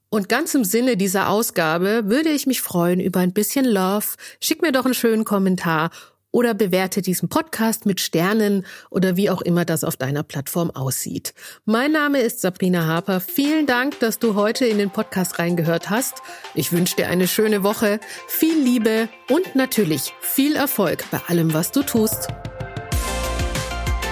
Und 0.09 0.29
ganz 0.29 0.53
im 0.57 0.65
Sinne 0.65 0.97
dieser 0.97 1.29
Ausgabe 1.29 2.07
würde 2.07 2.31
ich 2.31 2.49
mich 2.49 2.61
freuen 2.61 2.99
über 2.99 3.21
ein 3.21 3.33
bisschen 3.33 3.65
Love. 3.65 4.17
Schick 4.41 4.63
mir 4.63 4.73
doch 4.73 4.85
einen 4.85 4.95
schönen 4.95 5.25
Kommentar 5.25 5.91
oder 6.37 6.53
bewerte 6.53 7.01
diesen 7.01 7.31
Podcast 7.31 7.87
mit 7.87 7.99
Sternen 7.99 8.66
oder 8.90 9.16
wie 9.16 9.31
auch 9.31 9.40
immer 9.40 9.64
das 9.64 9.85
auf 9.85 9.96
deiner 9.96 10.22
Plattform 10.22 10.70
aussieht. 10.70 11.33
Mein 11.64 11.92
Name 11.92 12.20
ist 12.20 12.42
Sabrina 12.42 12.85
Harper. 12.85 13.20
Vielen 13.20 13.64
Dank, 13.64 13.99
dass 14.01 14.18
du 14.18 14.35
heute 14.35 14.66
in 14.66 14.77
den 14.77 14.90
Podcast 14.90 15.38
reingehört 15.38 15.88
hast. 15.88 16.16
Ich 16.55 16.72
wünsche 16.72 16.96
dir 16.96 17.09
eine 17.09 17.27
schöne 17.27 17.62
Woche, 17.62 18.01
viel 18.29 18.55
Liebe 18.62 19.09
und 19.31 19.57
natürlich 19.57 20.12
viel 20.20 20.57
Erfolg 20.57 21.07
bei 21.11 21.22
allem, 21.27 21.55
was 21.55 21.72
du 21.72 21.83
tust. 21.83 22.29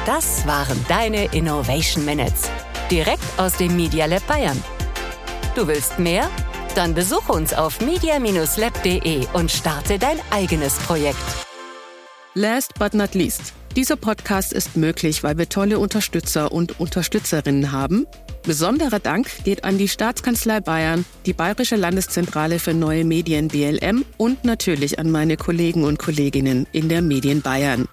Das 0.07 0.47
waren 0.47 0.83
deine 0.89 1.27
Innovation 1.35 2.07
Minutes. 2.07 2.49
Direkt 2.91 3.21
aus 3.37 3.59
dem 3.59 3.77
Media 3.77 4.07
Lab 4.07 4.27
Bayern. 4.27 4.65
Du 5.55 5.67
willst 5.67 5.99
mehr? 5.99 6.31
Dann 6.75 6.95
besuche 6.95 7.33
uns 7.33 7.53
auf 7.53 7.83
media-lab.de 7.83 9.27
und 9.35 9.51
starte 9.51 9.99
dein 9.99 10.19
eigenes 10.31 10.79
Projekt. 10.79 11.45
Last 12.37 12.75
but 12.81 12.95
not 12.95 13.15
least. 13.15 13.55
Dieser 13.77 13.95
Podcast 13.95 14.53
ist 14.53 14.77
möglich, 14.77 15.23
weil 15.23 15.39
wir 15.39 15.49
tolle 15.49 15.79
Unterstützer 15.79 16.51
und 16.51 16.81
Unterstützerinnen 16.81 17.71
haben. 17.71 18.07
Besonderer 18.43 18.99
Dank 18.99 19.29
geht 19.45 19.63
an 19.63 19.79
die 19.79 19.87
Staatskanzlei 19.87 20.59
Bayern, 20.59 21.05
die 21.27 21.33
Bayerische 21.33 21.77
Landeszentrale 21.77 22.59
für 22.59 22.75
neue 22.75 23.05
Medien 23.05 23.47
BLM 23.49 24.05
und 24.17 24.45
natürlich 24.45 24.99
an 24.99 25.13
meine 25.13 25.37
Kollegen 25.37 25.85
und 25.85 26.01
Kolleginnen 26.01 26.67
in 26.73 26.89
der 26.89 27.03
Medien 27.03 27.41
Bayern. 27.41 27.87